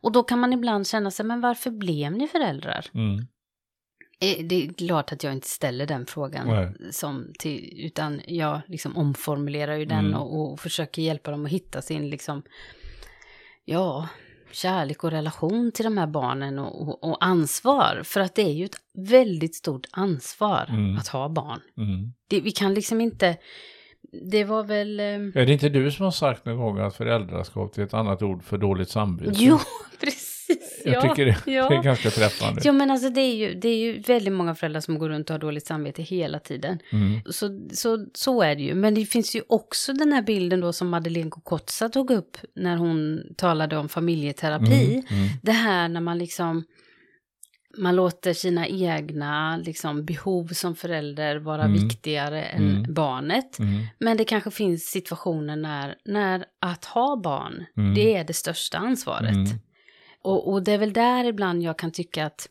Och 0.00 0.12
då 0.12 0.22
kan 0.22 0.38
man 0.38 0.52
ibland 0.52 0.86
känna 0.86 1.10
sig, 1.10 1.26
men 1.26 1.40
varför 1.40 1.70
blev 1.70 2.12
ni 2.12 2.28
föräldrar? 2.28 2.86
Mm. 2.94 3.18
Eh, 4.20 4.46
Det 4.46 4.54
är 4.66 4.72
klart 4.72 5.12
att 5.12 5.24
jag 5.24 5.32
inte 5.32 5.48
ställer 5.48 5.86
den 5.86 6.06
frågan 6.06 6.46
Nej. 6.46 6.92
som 6.92 7.32
till, 7.38 7.72
utan 7.86 8.20
jag 8.26 8.60
liksom 8.66 8.96
omformulerar 8.96 9.76
ju 9.76 9.84
den 9.84 9.98
Mm. 10.06 10.14
och, 10.14 10.52
och 10.52 10.60
försöker 10.60 11.02
hjälpa 11.02 11.30
dem 11.30 11.44
att 11.44 11.50
hitta 11.52 11.82
sin 11.82 12.10
liksom, 12.10 12.42
ja, 13.64 14.08
kärlek 14.52 15.04
och 15.04 15.10
relation 15.10 15.72
till 15.74 15.84
de 15.84 15.98
här 15.98 16.06
barnen 16.06 16.58
och, 16.58 16.88
och, 16.88 17.04
och 17.10 17.24
ansvar. 17.24 18.00
För 18.04 18.20
att 18.20 18.34
det 18.34 18.42
är 18.42 18.52
ju 18.52 18.64
ett 18.64 18.76
väldigt 18.94 19.54
stort 19.54 19.86
ansvar 19.90 20.66
Mm. 20.68 20.96
att 20.96 21.08
ha 21.08 21.28
barn. 21.28 21.60
Mm. 21.76 22.12
Det, 22.28 22.40
vi 22.40 22.50
kan 22.50 22.74
liksom 22.74 23.00
inte, 23.00 23.36
det 24.30 24.44
var 24.44 24.62
väl, 24.62 25.00
eh, 25.00 25.06
Är 25.06 25.46
det 25.46 25.52
inte 25.52 25.68
du 25.68 25.90
som 25.90 26.04
har 26.04 26.10
sagt 26.10 26.44
någon 26.44 26.56
gång 26.56 26.78
att 26.78 26.96
föräldraskap 26.96 27.78
är 27.78 27.82
ett 27.82 27.94
annat 27.94 28.22
ord 28.22 28.42
för 28.42 28.58
dåligt 28.58 28.88
samvete? 28.90 29.32
jo, 29.34 29.58
precis. 30.00 30.27
Jag 30.84 30.94
ja, 30.94 31.02
tycker 31.02 31.26
det, 31.26 31.52
ja. 31.52 31.68
det 31.68 31.74
är 31.76 31.82
ganska 31.82 32.10
träffande. 32.10 32.60
Jo 32.64 32.72
men 32.72 32.90
alltså 32.90 33.10
det 33.10 33.20
är, 33.20 33.34
ju, 33.36 33.54
det 33.54 33.68
är 33.68 33.76
ju 33.78 34.00
väldigt 34.00 34.32
många 34.32 34.54
föräldrar 34.54 34.80
som 34.80 34.98
går 34.98 35.08
runt 35.08 35.30
och 35.30 35.34
har 35.34 35.38
dåligt 35.40 35.66
samvete 35.66 36.02
hela 36.02 36.38
tiden. 36.38 36.78
Mm. 36.92 37.20
Så, 37.30 37.68
så, 37.72 38.06
så 38.14 38.42
är 38.42 38.54
det 38.56 38.62
ju. 38.62 38.74
Men 38.74 38.94
det 38.94 39.04
finns 39.06 39.36
ju 39.36 39.42
också 39.48 39.92
den 39.92 40.12
här 40.12 40.22
bilden 40.22 40.60
då 40.60 40.72
som 40.72 40.88
Madeleine 40.88 41.30
Kokotsa 41.30 41.88
tog 41.88 42.10
upp 42.10 42.36
när 42.54 42.76
hon 42.76 43.22
talade 43.36 43.76
om 43.76 43.88
familjeterapi. 43.88 44.84
Mm. 44.94 45.04
Mm. 45.10 45.28
Det 45.42 45.52
här 45.52 45.88
när 45.88 46.00
man 46.00 46.18
liksom 46.18 46.64
man 47.78 47.96
låter 47.96 48.32
sina 48.32 48.66
egna 48.66 49.56
liksom, 49.56 50.04
behov 50.04 50.46
som 50.46 50.76
förälder 50.76 51.36
vara 51.36 51.62
Mm. 51.64 51.72
viktigare 51.88 52.42
än 52.42 52.70
Mm. 52.76 52.94
barnet. 52.94 53.58
Mm. 53.58 53.86
Men 54.00 54.16
det 54.16 54.24
kanske 54.24 54.50
finns 54.50 54.84
situationer 54.84 55.56
när, 55.56 55.94
när 56.04 56.44
att 56.60 56.84
ha 56.84 57.20
barn, 57.24 57.64
Mm. 57.76 57.94
det 57.94 58.16
är 58.16 58.24
det 58.24 58.32
största 58.32 58.78
ansvaret. 58.78 59.34
Och, 60.22 60.52
och 60.52 60.62
det 60.62 60.72
är 60.72 60.78
väl 60.78 60.92
där 60.92 61.24
ibland 61.24 61.62
jag 61.62 61.78
kan 61.78 61.90
tycka 61.92 62.26
att 62.26 62.48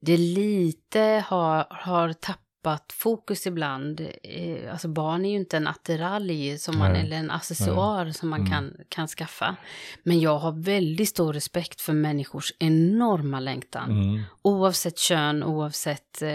det 0.00 0.16
lite 0.16 1.24
har, 1.28 1.66
har 1.70 2.12
tappat 2.12 2.92
fokus 2.92 3.46
ibland. 3.46 4.00
Eh, 4.22 4.72
Alltså 4.72 4.88
barn 4.88 5.24
är 5.24 5.30
ju 5.30 5.36
inte 5.36 5.56
en 5.56 5.66
attiralj 5.66 6.58
som 6.58 6.78
man, 6.78 6.92
Nej. 6.92 7.00
eller 7.00 7.16
en 7.16 7.30
accessoar 7.30 8.10
som 8.10 8.28
man 8.28 8.40
Mm. 8.40 8.52
kan, 8.52 8.76
kan 8.88 9.08
skaffa. 9.08 9.56
Men 10.02 10.20
jag 10.20 10.38
har 10.38 10.52
väldigt 10.52 11.08
stor 11.08 11.32
respekt 11.32 11.80
för 11.80 11.92
människors 11.92 12.52
enorma 12.58 13.40
längtan. 13.40 13.90
Mm. 13.90 14.22
Oavsett 14.42 14.98
kön, 14.98 15.42
oavsett 15.42 16.22
eh, 16.22 16.28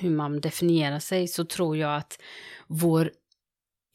hur 0.00 0.10
man 0.10 0.40
definierar 0.40 0.98
sig 0.98 1.28
så 1.28 1.44
tror 1.44 1.76
jag 1.76 1.96
att 1.96 2.20
vår 2.66 3.10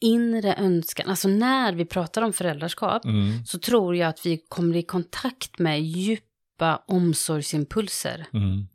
inre 0.00 0.54
önskan, 0.54 1.08
alltså 1.10 1.28
när 1.28 1.72
vi 1.72 1.84
pratar 1.84 2.22
om 2.22 2.32
föräldraskap 2.32 3.04
Mm. 3.04 3.44
så 3.46 3.58
tror 3.58 3.96
jag 3.96 4.08
att 4.08 4.26
vi 4.26 4.36
kommer 4.48 4.76
i 4.76 4.82
kontakt 4.82 5.58
med 5.58 5.82
djupa 5.82 6.82
omsorgsimpulser 6.86 8.26
Mm. 8.32 8.66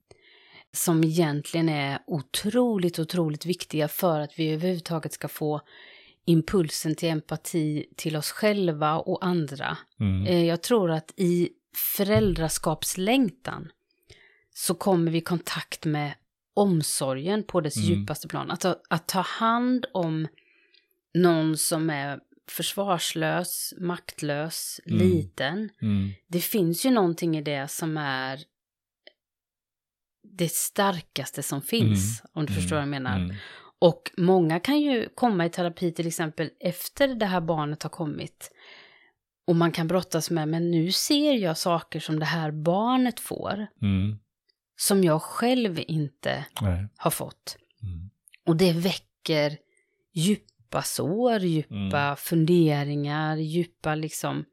som 0.74 1.04
egentligen 1.04 1.70
är 1.70 2.00
otroligt, 2.08 3.00
otroligt 3.00 3.46
viktiga 3.46 3.88
för 3.88 4.20
att 4.20 4.32
vi 4.40 4.50
överhuvudtaget 4.54 5.14
ska 5.14 5.28
få 5.28 5.62
impulsen 6.26 6.96
till 6.96 7.10
empati 7.10 7.86
till 7.96 8.16
oss 8.16 8.32
själva 8.32 8.96
och 8.98 9.26
andra. 9.26 9.78
Mm. 10.00 10.26
Eh, 10.28 10.46
Jag 10.46 10.62
tror 10.62 10.92
att 10.92 11.14
i 11.18 11.50
föräldraskapslängtan 12.52 13.72
så 14.54 14.74
kommer 14.76 15.12
vi 15.12 15.18
i 15.18 15.22
kontakt 15.22 15.86
med 15.86 16.14
omsorgen 16.54 17.44
på 17.44 17.62
dess 17.62 17.78
Mm. 17.78 17.90
djupaste 17.90 18.28
plan. 18.28 18.52
Att, 18.52 18.66
att 18.90 19.08
ta 19.08 19.20
hand 19.22 19.86
om 19.94 20.28
någon 21.14 21.58
som 21.58 21.90
är 21.90 22.20
försvarslös, 22.50 23.74
maktlös, 23.80 24.80
Mm. 24.86 25.00
liten. 25.00 25.70
Mm. 25.82 26.10
Det 26.28 26.42
finns 26.42 26.86
ju 26.86 26.92
någonting 26.92 27.38
i 27.38 27.42
det 27.42 27.68
som 27.68 27.98
är 27.98 28.40
det 30.38 30.52
starkaste 30.52 31.44
som 31.44 31.62
finns, 31.62 32.24
om 32.34 32.46
du 32.46 32.54
Mm. 32.54 32.62
förstår 32.62 32.76
vad 32.76 32.82
jag 32.84 32.90
menar. 32.90 33.16
Mm. 33.18 33.36
Och 33.80 34.12
många 34.18 34.60
kan 34.60 34.82
ju 34.82 35.10
komma 35.16 35.46
i 35.46 35.50
terapi 35.50 35.92
till 35.94 36.08
exempel 36.08 36.50
efter 36.60 37.08
det 37.08 37.26
här 37.26 37.42
barnet 37.42 37.84
har 37.84 37.90
kommit. 37.90 38.52
Och 39.48 39.56
man 39.56 39.72
kan 39.72 39.88
brottas 39.88 40.30
med, 40.30 40.48
men 40.48 40.72
nu 40.72 40.92
ser 40.92 41.34
jag 41.34 41.58
saker 41.58 42.00
som 42.00 42.20
det 42.20 42.26
här 42.26 42.52
barnet 42.52 43.20
får, 43.20 43.68
Mm. 43.82 44.20
som 44.76 45.04
jag 45.04 45.22
själv 45.22 45.80
inte 45.88 46.46
Nej. 46.62 46.88
har 46.98 47.12
fått. 47.12 47.58
Mm. 47.84 48.10
Och 48.46 48.56
det 48.56 48.74
väcker 48.74 49.58
djupa 50.72 50.82
sår, 50.82 51.40
djupa 51.40 52.06
Mm. 52.06 52.16
funderingar, 52.18 53.38
djupa 53.38 53.96
liksom... 53.96 54.46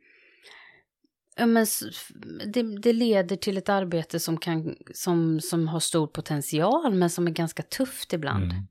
Ja, 1.36 1.46
men 1.46 1.66
det, 2.52 2.62
det 2.62 2.92
leder 2.92 3.36
till 3.36 3.56
ett 3.58 3.68
arbete 3.68 4.20
som, 4.20 4.36
kan, 4.38 4.76
som, 4.94 5.40
som 5.40 5.68
har 5.68 5.80
stor 5.80 6.06
potential 6.06 6.94
men 6.94 7.10
som 7.10 7.26
är 7.26 7.30
ganska 7.30 7.62
tufft 7.62 8.12
ibland. 8.12 8.52
Mm. 8.52 8.66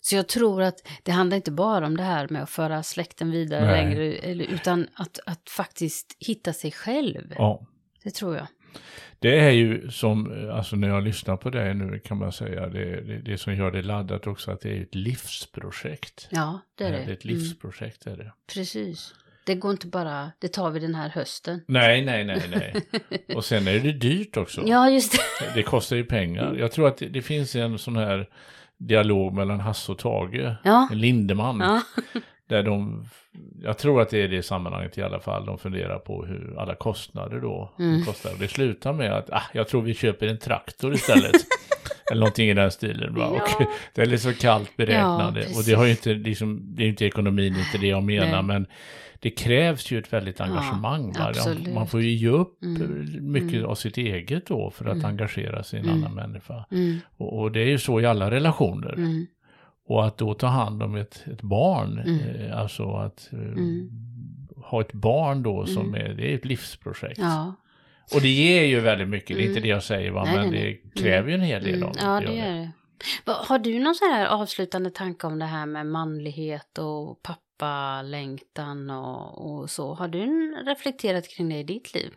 Så 0.00 0.16
jag 0.16 0.28
tror 0.28 0.62
att 0.62 0.88
det 1.02 1.12
handlar 1.12 1.36
inte 1.36 1.50
bara 1.50 1.86
om 1.86 1.96
det 1.96 2.02
här 2.02 2.28
med 2.28 2.42
att 2.42 2.50
föra 2.50 2.82
släkten 2.82 3.30
vidare 3.30 3.66
Nej. 3.66 3.84
längre, 3.84 4.44
utan 4.44 4.86
att, 4.94 5.18
att 5.26 5.50
faktiskt 5.50 6.16
hitta 6.18 6.52
sig 6.52 6.72
själv. 6.72 7.34
Ja. 7.36 7.66
Det 8.04 8.10
tror 8.10 8.36
jag. 8.36 8.46
Det 9.20 9.38
är 9.38 9.50
ju 9.50 9.90
som, 9.90 10.48
alltså 10.52 10.76
när 10.76 10.88
jag 10.88 11.02
lyssnar 11.04 11.36
på 11.36 11.50
det 11.50 11.74
nu 11.74 11.98
kan 11.98 12.18
man 12.18 12.32
säga, 12.32 12.66
det, 12.68 13.00
det, 13.00 13.18
det 13.18 13.38
som 13.38 13.54
gör 13.54 13.70
det 13.70 13.82
laddat 13.82 14.26
också 14.26 14.50
att 14.50 14.60
det 14.60 14.76
är 14.78 14.82
ett 14.82 14.94
livsprojekt. 14.94 16.28
Ja, 16.30 16.60
det 16.74 16.84
är 16.84 16.92
det. 16.92 16.98
Det 16.98 17.04
är 17.04 17.12
ett 17.12 17.24
Mm, 17.24 17.36
livsprojekt 17.36 18.06
är 18.06 18.16
det. 18.16 18.32
precis. 18.54 19.14
Det 19.44 19.54
går 19.54 19.70
inte 19.70 19.86
bara, 19.86 20.32
det 20.38 20.48
tar 20.48 20.70
vi 20.70 20.80
den 20.80 20.94
här 20.94 21.08
hösten. 21.08 21.60
Nej, 21.66 22.04
nej, 22.04 22.24
nej, 22.24 22.42
nej. 22.50 22.74
Och 23.36 23.44
sen 23.44 23.68
är 23.68 23.78
det 23.80 23.92
dyrt 23.92 24.36
också. 24.36 24.62
Ja, 24.66 24.90
just 24.90 25.12
det. 25.12 25.18
Det 25.54 25.62
kostar 25.62 25.96
ju 25.96 26.04
pengar. 26.04 26.54
Jag 26.58 26.72
tror 26.72 26.88
att 26.88 26.96
det, 26.98 27.08
det 27.08 27.22
finns 27.22 27.56
en 27.56 27.78
sån 27.78 27.96
här 27.96 28.28
dialog 28.76 29.34
mellan 29.34 29.60
Hasse 29.60 29.92
och 29.92 29.98
Tage, 29.98 30.54
Ja. 30.64 30.88
Lindeman, 30.92 31.60
Ja, 31.60 31.82
där 32.48 32.62
de, 32.62 33.04
jag 33.62 33.78
tror 33.78 34.02
att 34.02 34.10
det 34.10 34.18
är 34.22 34.28
det 34.28 34.42
sammanhanget 34.42 34.98
i 34.98 35.02
alla 35.02 35.20
fall, 35.20 35.46
de 35.46 35.58
funderar 35.58 35.98
på 35.98 36.24
hur 36.26 36.54
alla 36.58 36.74
kostnader 36.74 37.40
då 37.40 37.74
Mm. 37.78 38.04
kostar. 38.04 38.32
Och 38.32 38.38
det 38.38 38.48
slutar 38.48 38.92
med 38.92 39.12
att, 39.12 39.30
ah, 39.30 39.42
jag 39.54 39.68
tror 39.68 39.82
vi 39.82 39.94
köper 39.94 40.26
en 40.26 40.38
traktor 40.38 40.94
istället. 40.94 41.32
Eller 42.10 42.20
någonting 42.20 42.48
i 42.48 42.54
den 42.54 42.70
stilen. 42.70 43.14
Va? 43.14 43.26
Och 43.26 43.36
Ja. 43.60 43.66
det 43.94 44.02
är 44.02 44.06
lite 44.06 44.22
så 44.22 44.32
kallt 44.32 44.76
beräknande. 44.76 45.40
Ja, 45.50 45.58
och 45.58 45.64
det 45.66 45.72
har 45.74 45.86
inte, 45.86 46.14
liksom, 46.14 46.60
det 46.76 46.84
är 46.84 46.88
inte 46.88 47.04
ekonomin, 47.04 47.56
inte 47.56 47.78
det 47.80 47.86
jag 47.86 48.04
Nej. 48.04 48.20
menar, 48.20 48.42
men 48.42 48.66
det 49.20 49.30
krävs 49.30 49.90
ju 49.90 49.98
ett 49.98 50.12
väldigt 50.12 50.40
engagemang. 50.40 51.12
va? 51.12 51.26
absolut. 51.28 51.74
Man 51.74 51.86
får 51.86 52.02
ju 52.02 52.10
ge 52.10 52.28
upp 52.28 52.62
Mm. 52.62 53.32
mycket 53.32 53.52
Mm. 53.58 53.66
av 53.70 53.74
sitt 53.74 53.96
eget 53.98 54.46
då 54.46 54.70
för 54.70 54.84
att 54.84 54.92
Mm. 54.94 55.04
engagera 55.06 55.62
sig 55.62 55.78
i 55.78 55.82
en 55.82 55.88
Mm. 55.88 56.04
annan 56.04 56.14
människa. 56.14 56.64
mm, 56.70 56.98
Och, 57.16 57.38
och 57.40 57.52
det 57.52 57.60
är 57.60 57.66
ju 57.66 57.78
så 57.78 58.00
i 58.00 58.06
alla 58.06 58.30
relationer. 58.30 58.94
Mm, 59.88 59.96
Och 59.98 60.06
att 60.06 60.18
då 60.18 60.34
ta 60.34 60.46
hand 60.46 60.82
om 60.82 60.94
ett, 60.96 61.24
ett 61.32 61.42
barn, 61.42 61.98
Mm. 61.98 62.18
eh, 62.20 62.60
alltså 62.60 62.90
att 62.90 63.28
eh, 63.32 63.38
Mm. 63.38 63.90
ha 64.64 64.80
ett 64.80 64.92
barn 64.92 65.42
då 65.42 65.66
som 65.66 65.88
Mm. 65.94 65.94
är, 66.06 66.14
det 66.14 66.30
är 66.30 66.34
ett 66.34 66.44
livsprojekt. 66.44 67.18
ja. 67.18 67.54
Och 68.14 68.20
det 68.20 68.28
ger 68.28 68.64
ju 68.64 68.80
väldigt 68.80 69.08
mycket, 69.08 69.36
det 69.36 69.42
är 69.42 69.46
inte 69.46 69.52
Mm. 69.58 69.62
det 69.62 69.68
jag 69.68 69.82
säger 69.82 70.10
va, 70.10 70.24
Nej, 70.24 70.36
men 70.36 70.50
nej, 70.50 70.82
det 70.94 71.00
kräver 71.00 71.28
ju 71.28 71.34
en 71.34 71.40
hel 71.40 71.62
del 71.64 71.74
Mm, 71.74 71.88
av 71.88 71.94
ja, 72.00 72.22
gör 72.22 72.30
det 72.30 72.36
gör 72.36 72.52
det. 72.54 72.70
Har 73.32 73.58
du 73.58 73.78
någon 73.78 73.94
sån 73.94 74.08
här 74.12 74.26
avslutande 74.26 74.90
tanke 74.90 75.26
om 75.26 75.38
det 75.38 75.44
här 75.44 75.66
med 75.66 75.86
manlighet 75.86 76.78
och 76.78 77.22
pappalängtan 77.22 78.90
och, 78.90 79.50
och 79.60 79.70
så? 79.70 79.94
Har 79.94 80.08
du 80.08 80.54
reflekterat 80.66 81.28
kring 81.28 81.48
det 81.48 81.56
i 81.58 81.62
ditt 81.62 81.94
liv? 81.94 82.10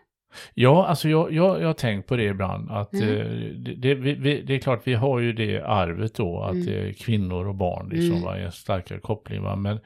Ja, 0.53 0.85
alltså 0.87 1.09
jag, 1.09 1.33
jag, 1.33 1.61
jag 1.61 1.67
har 1.67 1.73
tänkt 1.73 2.07
på 2.07 2.15
det 2.15 2.23
ibland. 2.23 2.71
Att 2.71 2.93
Mm. 2.93 3.09
eh, 3.17 3.25
det, 3.55 3.73
det, 3.75 3.95
vi, 3.95 4.41
det 4.41 4.55
är 4.55 4.59
klart, 4.59 4.81
vi 4.83 4.93
har 4.93 5.19
ju 5.19 5.33
det 5.33 5.61
arvet 5.61 6.15
då, 6.15 6.39
att 6.43 6.53
Mm. 6.53 6.67
eh, 6.87 6.93
kvinnor 6.93 7.47
och 7.47 7.55
barn 7.55 7.89
liksom, 7.89 8.11
Mm. 8.11 8.21
va, 8.23 8.35
är 8.37 8.41
en 8.45 8.51
starkare 8.51 8.99
koppling. 8.99 9.41
Va? 9.41 9.55
Men 9.55 9.79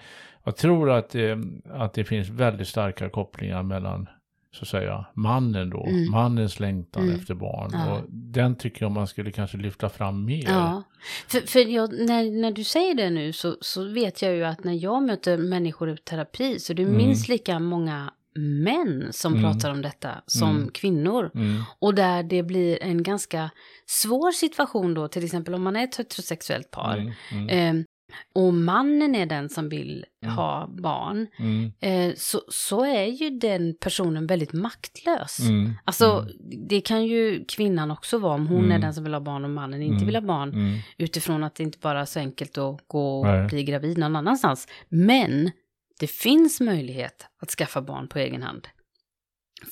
jag 0.44 0.56
tror 0.58 0.92
att, 0.92 1.16
eh, 1.16 1.38
att 1.72 1.94
det 1.94 2.04
finns 2.04 2.30
väldigt 2.30 2.68
starka 2.68 3.10
kopplingar 3.10 3.64
mellan 3.64 4.08
så 4.52 4.62
att 4.62 4.68
säga, 4.68 5.06
mannen 5.14 5.70
då, 5.70 5.86
Mm. 5.86 6.12
mannens 6.12 6.60
längtan 6.60 7.04
Mm. 7.04 7.16
efter 7.16 7.34
barn. 7.34 7.70
Ja. 7.74 7.94
Och 7.94 8.02
den 8.10 8.56
tycker 8.56 8.86
jag 8.86 8.92
man 8.92 9.08
skulle 9.08 9.32
kanske 9.32 9.58
lyfta 9.58 9.90
fram 9.90 10.26
mer. 10.26 10.44
Ja, 10.48 10.84
för, 11.28 11.40
för 11.40 11.60
jag, 11.60 11.90
när, 11.94 12.42
när 12.42 12.52
du 12.52 12.64
säger 12.64 12.96
det 12.96 13.10
nu 13.10 13.34
så, 13.34 13.56
så 13.62 13.84
vet 13.84 14.22
jag 14.22 14.36
ju 14.36 14.44
att 14.44 14.64
när 14.64 14.74
jag 14.84 15.04
möter 15.04 15.38
människor 15.38 15.90
i 15.90 15.98
terapi 15.98 16.60
så 16.60 16.74
det 16.74 16.82
är 16.82 16.86
Mm. 16.86 16.98
minst 16.98 17.28
lika 17.30 17.60
många 17.60 18.12
män 18.36 19.08
som 19.12 19.34
Mm. 19.36 19.44
pratar 19.44 19.72
om 19.72 19.82
detta 19.82 20.10
som 20.28 20.56
Mm. 20.56 20.70
kvinnor. 20.72 21.32
Mm. 21.36 21.64
Och 21.80 21.96
där 21.96 22.24
det 22.24 22.44
blir 22.44 22.84
en 22.84 23.04
ganska 23.04 23.50
svår 23.90 24.32
situation 24.32 24.94
då, 24.94 25.08
till 25.08 25.26
exempel 25.26 25.54
om 25.54 25.64
man 25.64 25.76
är 25.76 25.84
ett 25.84 25.96
heterosexuellt 25.96 26.72
par. 26.72 27.14
Eh, 27.50 27.74
och 28.36 28.54
mannen 28.54 29.16
är 29.16 29.26
den 29.26 29.50
som 29.50 29.70
vill 29.70 30.06
Mm. 30.24 30.36
ha 30.36 30.68
barn. 30.82 31.28
Eh, 31.80 32.14
så, 32.16 32.42
så 32.48 32.86
är 32.86 33.06
ju 33.06 33.30
den 33.30 33.76
personen 33.80 34.28
väldigt 34.28 34.54
maktlös. 34.54 35.40
Mm. 35.40 35.74
Alltså, 35.86 36.28
det 36.70 36.82
kan 36.82 37.06
ju 37.06 37.46
kvinnan 37.46 37.92
också 37.92 38.18
vara 38.18 38.34
om 38.34 38.48
hon 38.48 38.72
är 38.72 38.80
den 38.80 38.94
som 38.94 39.04
vill 39.04 39.14
ha 39.14 39.22
barn 39.22 39.44
och 39.44 39.50
mannen 39.50 39.82
inte 39.82 40.06
vill 40.06 40.16
ha 40.16 40.22
barn. 40.22 40.80
Utifrån 40.98 41.44
att 41.44 41.56
det 41.56 41.64
inte 41.64 41.78
bara 41.82 42.02
är 42.02 42.06
så 42.06 42.20
enkelt 42.20 42.58
att 42.58 42.82
gå 42.88 43.20
och 43.20 43.26
Nej. 43.28 43.48
bli 43.48 43.64
gravid 43.64 43.98
någon 43.98 44.16
annanstans. 44.16 44.68
Men 44.90 45.52
det 46.00 46.08
finns 46.08 46.62
möjlighet 46.62 47.28
att 47.42 47.50
skaffa 47.50 47.82
barn 47.82 48.08
på 48.08 48.20
egen 48.20 48.44
hand. 48.44 48.68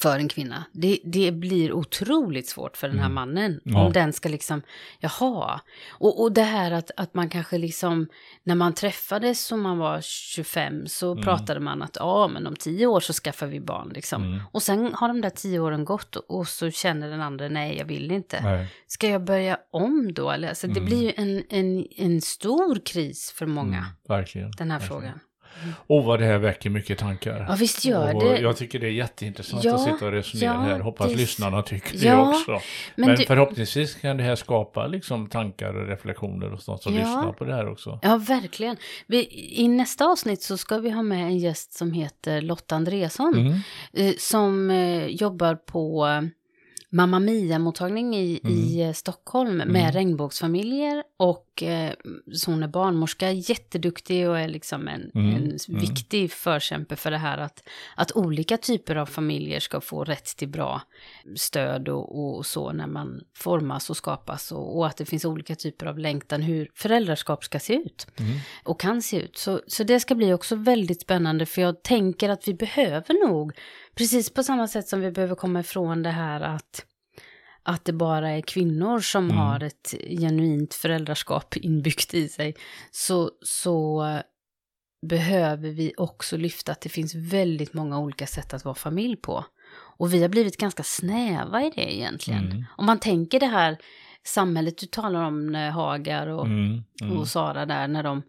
För 0.01 0.17
en 0.19 0.27
kvinna. 0.27 0.63
Det, 0.73 0.99
det 1.05 1.31
blir 1.31 1.73
otroligt 1.73 2.47
svårt 2.47 2.77
för 2.77 2.87
den 2.87 2.99
här 2.99 3.05
Mm. 3.05 3.15
mannen. 3.15 3.59
Ja. 3.63 3.85
Om 3.85 3.93
den 3.93 4.13
ska 4.13 4.29
liksom, 4.29 4.61
jaha. 4.99 5.61
Och, 5.91 6.21
och 6.21 6.31
det 6.31 6.41
här 6.43 6.71
att, 6.71 6.91
att 6.97 7.13
man 7.13 7.29
kanske 7.29 7.57
liksom, 7.57 8.07
när 8.43 8.55
man 8.55 8.73
träffades 8.73 9.45
som 9.45 9.61
man 9.61 9.77
var 9.77 10.01
25 10.01 10.87
så 10.87 11.11
Mm. 11.11 11.23
pratade 11.23 11.59
man 11.59 11.81
att 11.81 11.97
ja 11.99 12.27
men 12.27 12.47
om 12.47 12.55
tio 12.55 12.87
år 12.87 12.99
så 12.99 13.13
skaffar 13.13 13.47
vi 13.47 13.59
barn 13.59 13.89
liksom. 13.93 14.23
Mm. 14.23 14.39
Och 14.51 14.63
sen 14.63 14.93
har 14.93 15.07
de 15.07 15.21
där 15.21 15.29
tio 15.29 15.59
åren 15.59 15.85
gått 15.85 16.15
och, 16.15 16.39
och 16.39 16.47
så 16.47 16.71
känner 16.71 17.09
den 17.09 17.21
andra 17.21 17.49
nej 17.49 17.77
jag 17.77 17.85
vill 17.85 18.11
inte. 18.11 18.41
Nej. 18.43 18.67
Ska 18.87 19.09
jag 19.09 19.23
börja 19.23 19.57
om 19.71 20.13
då? 20.13 20.31
Eller? 20.31 20.49
Alltså, 20.49 20.67
Det 20.67 20.73
Mm. 20.79 20.85
blir 20.85 21.01
ju 21.03 21.11
en, 21.15 21.43
en, 21.49 21.87
en 21.97 22.21
stor 22.21 22.79
kris 22.85 23.31
för 23.31 23.45
många, 23.45 23.77
Mm. 23.77 23.89
Verkligen. 24.07 24.51
den 24.51 24.71
här 24.71 24.79
verkligen. 24.79 25.01
frågan. 25.01 25.19
Och 25.87 26.03
vad 26.03 26.19
det 26.19 26.25
här 26.25 26.37
väcker 26.37 26.69
mycket 26.69 26.99
tankar. 26.99 27.45
Ja, 27.49 27.55
visst 27.59 27.85
gör 27.85 28.15
och 28.15 28.23
det. 28.23 28.37
Jag 28.39 28.57
tycker 28.57 28.79
det 28.79 28.87
är 28.87 28.91
jätteintressant 28.91 29.63
Ja, 29.63 29.75
att 29.75 29.81
sitta 29.83 30.05
och 30.05 30.11
resonera 30.11 30.53
ja, 30.53 30.59
här. 30.59 30.79
Hoppas 30.79 31.11
det- 31.11 31.17
lyssnarna 31.17 31.61
tycker 31.61 31.97
det 31.97 32.15
också. 32.15 32.51
Men, 32.51 33.07
Men, 33.07 33.15
du, 33.15 33.25
förhoppningsvis 33.25 33.95
kan 33.95 34.17
det 34.17 34.23
här 34.23 34.35
skapa 34.35 34.87
liksom 34.87 35.27
tankar 35.29 35.73
och 35.73 35.87
reflektioner 35.87 36.47
hos 36.49 36.65
de 36.65 36.77
som 36.77 36.93
lyssnar 36.93 37.31
på 37.31 37.45
det 37.45 37.53
här 37.55 37.69
också. 37.71 37.99
ja, 38.01 38.17
verkligen. 38.17 38.77
Vi, 39.07 39.27
I 39.63 39.67
nästa 39.67 40.05
avsnitt 40.05 40.41
så 40.41 40.57
ska 40.57 40.77
vi 40.77 40.89
ha 40.89 41.01
med 41.03 41.23
en 41.23 41.37
gäst 41.37 41.73
som 41.73 41.91
heter 41.91 42.41
Lotta 42.41 42.75
Andresson. 42.75 43.33
Mm. 43.33 43.53
eh, 43.93 44.13
som 44.19 44.69
eh, 44.71 45.05
jobbar 45.07 45.55
på 45.55 46.07
Mamma 46.95 47.19
Mia-mottagning 47.19 48.15
i, 48.15 48.39
i 48.43 48.81
eh, 48.81 48.91
Stockholm 48.93 49.57
med 49.57 49.67
Mm. 49.67 49.91
regnbågsfamiljer. 49.91 51.03
Och 51.17 51.63
eh, 51.63 51.93
så 52.33 52.51
hon 52.51 52.63
är 52.63 52.67
barnmorska, 52.67 53.31
jätteduktig 53.31 54.29
och 54.29 54.39
är 54.39 54.47
liksom 54.47 54.87
en, 54.87 55.11
Mm, 55.15 55.35
en 55.35 55.57
mm. 55.69 55.81
viktig 55.81 56.31
förkämpe 56.31 56.95
för 56.95 57.11
det 57.11 57.17
här 57.17 57.37
att, 57.37 57.63
att 57.95 58.11
olika 58.11 58.57
typer 58.57 58.95
av 58.95 59.05
familjer 59.05 59.59
ska 59.59 59.81
få 59.81 60.03
rätt 60.03 60.25
till 60.37 60.47
bra 60.49 60.81
stöd 61.35 61.89
och, 61.89 62.35
och 62.37 62.45
så 62.45 62.71
när 62.71 62.87
man 62.87 63.21
formas 63.35 63.89
och 63.89 63.97
skapas. 63.97 64.51
Och, 64.51 64.77
och 64.77 64.87
att 64.87 64.97
det 64.97 65.05
finns 65.05 65.25
olika 65.25 65.55
typer 65.55 65.85
av 65.85 65.99
längtan 65.99 66.41
hur 66.41 66.69
föräldraskap 66.73 67.43
ska 67.43 67.59
se 67.59 67.73
ut 67.73 68.07
Mm. 68.19 68.31
och 68.63 68.79
kan 68.79 69.01
se 69.01 69.17
ut. 69.17 69.37
Så, 69.37 69.61
så 69.67 69.83
det 69.83 69.99
ska 69.99 70.15
bli 70.15 70.33
också 70.33 70.55
väldigt 70.55 71.01
spännande 71.01 71.45
för 71.45 71.61
jag 71.61 71.83
tänker 71.83 72.29
att 72.29 72.47
vi 72.47 72.53
behöver 72.53 73.27
nog, 73.27 73.53
precis 73.95 74.29
på 74.33 74.43
samma 74.43 74.67
sätt 74.67 74.87
som 74.87 75.01
vi 75.01 75.11
behöver 75.11 75.35
komma 75.35 75.59
ifrån 75.59 76.03
det 76.03 76.09
här 76.09 76.41
att, 76.41 76.85
att 77.63 77.85
det 77.85 77.93
bara 77.93 78.29
är 78.31 78.41
kvinnor 78.41 78.99
som 78.99 79.25
Mm. 79.25 79.37
har 79.37 79.63
ett 79.63 79.93
genuint 80.19 80.73
föräldraskap 80.73 81.57
inbyggt 81.57 82.13
i 82.13 82.29
sig, 82.29 82.55
så, 82.91 83.31
så 83.41 84.03
behöver 85.07 85.69
vi 85.69 85.93
också 85.97 86.37
lyfta 86.37 86.71
att 86.71 86.81
det 86.81 86.89
finns 86.89 87.15
väldigt 87.15 87.73
många 87.73 87.99
olika 87.99 88.27
sätt 88.27 88.53
att 88.53 88.65
vara 88.65 88.75
familj 88.75 89.15
på. 89.15 89.45
Och 89.97 90.13
vi 90.13 90.21
har 90.21 90.29
blivit 90.29 90.57
ganska 90.57 90.83
snäva 90.83 91.63
i 91.63 91.71
det 91.75 91.95
egentligen. 91.95 92.45
Mm. 92.51 92.65
Om 92.77 92.85
man 92.85 92.99
tänker 92.99 93.39
det 93.39 93.45
här 93.45 93.77
samhället 94.25 94.77
du 94.77 94.85
talar 94.85 95.23
om, 95.23 95.55
Hagar 95.73 96.27
och 96.27 96.45
Mm. 96.45 96.83
Mm. 97.01 97.17
och 97.17 97.27
Sara 97.27 97.65
där 97.65 97.87
när 97.87 98.03
de 98.03 98.21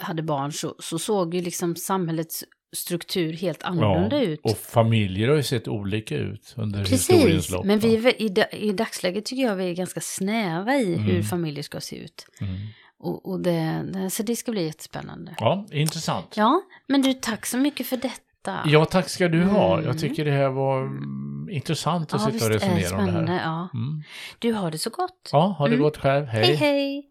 hade 0.00 0.22
barn 0.22 0.52
så, 0.52 0.74
så 0.78 0.98
såg 0.98 1.34
ju 1.34 1.40
liksom 1.40 1.76
samhällets 1.76 2.44
struktur 2.74 3.32
helt 3.32 3.62
annorlunda 3.62 4.20
ut. 4.22 4.40
Och 4.42 4.58
familjer 4.58 5.28
har 5.28 5.36
ju 5.36 5.42
sett 5.42 5.68
olika 5.68 6.16
ut 6.16 6.54
under 6.56 6.78
historiens 6.78 7.26
Precis, 7.36 7.50
lopp. 7.50 7.64
men 7.64 7.78
vi, 7.78 7.94
är 7.96 8.22
i, 8.22 8.44
i 8.68 8.72
dagsläget 8.72 9.24
tycker 9.24 9.42
jag 9.42 9.56
vi 9.56 9.70
är 9.70 9.74
ganska 9.74 10.00
snäva 10.00 10.74
i 10.74 10.94
hur 10.96 11.10
Mm. 11.10 11.22
familjer 11.22 11.62
ska 11.62 11.80
se 11.80 11.96
ut. 11.96 12.26
Mm. 12.40 12.52
Och, 12.98 13.28
och 13.30 13.40
det, 13.40 13.84
det, 13.92 14.10
så 14.10 14.22
det 14.22 14.36
ska 14.36 14.50
bli 14.52 14.64
jättespännande. 14.64 15.34
Ja, 15.38 15.66
intressant. 15.72 16.26
Ja, 16.36 16.62
men 16.88 17.02
du, 17.02 17.12
tack 17.14 17.46
så 17.46 17.56
mycket 17.58 17.86
för 17.86 17.96
detta. 17.96 18.58
Ja, 18.66 18.84
tack 18.84 19.08
ska 19.08 19.28
du 19.28 19.42
ha. 19.44 19.72
Mm. 19.74 19.86
Jag 19.86 19.98
tycker 19.98 20.24
det 20.24 20.30
här 20.30 20.48
var 20.48 20.82
mm, 20.82 21.48
intressant 21.50 22.14
att 22.14 22.20
Ja, 22.24 22.30
sitta 22.32 22.44
och 22.44 22.50
resonera 22.50 22.98
om 22.98 23.06
det 23.06 23.12
här. 23.32 23.42
Ja. 23.44 23.68
Mm. 23.74 24.02
Du 24.38 24.52
har 24.52 24.70
det 24.70 24.78
så 24.78 24.90
gott. 24.90 25.28
Ja, 25.32 25.38
ha 25.58 25.64
det 25.68 25.74
Mm. 25.74 25.82
gott 25.84 25.96
själv. 25.96 26.26
Hej. 26.26 26.44
hej. 26.44 26.54
hej. 26.56 27.10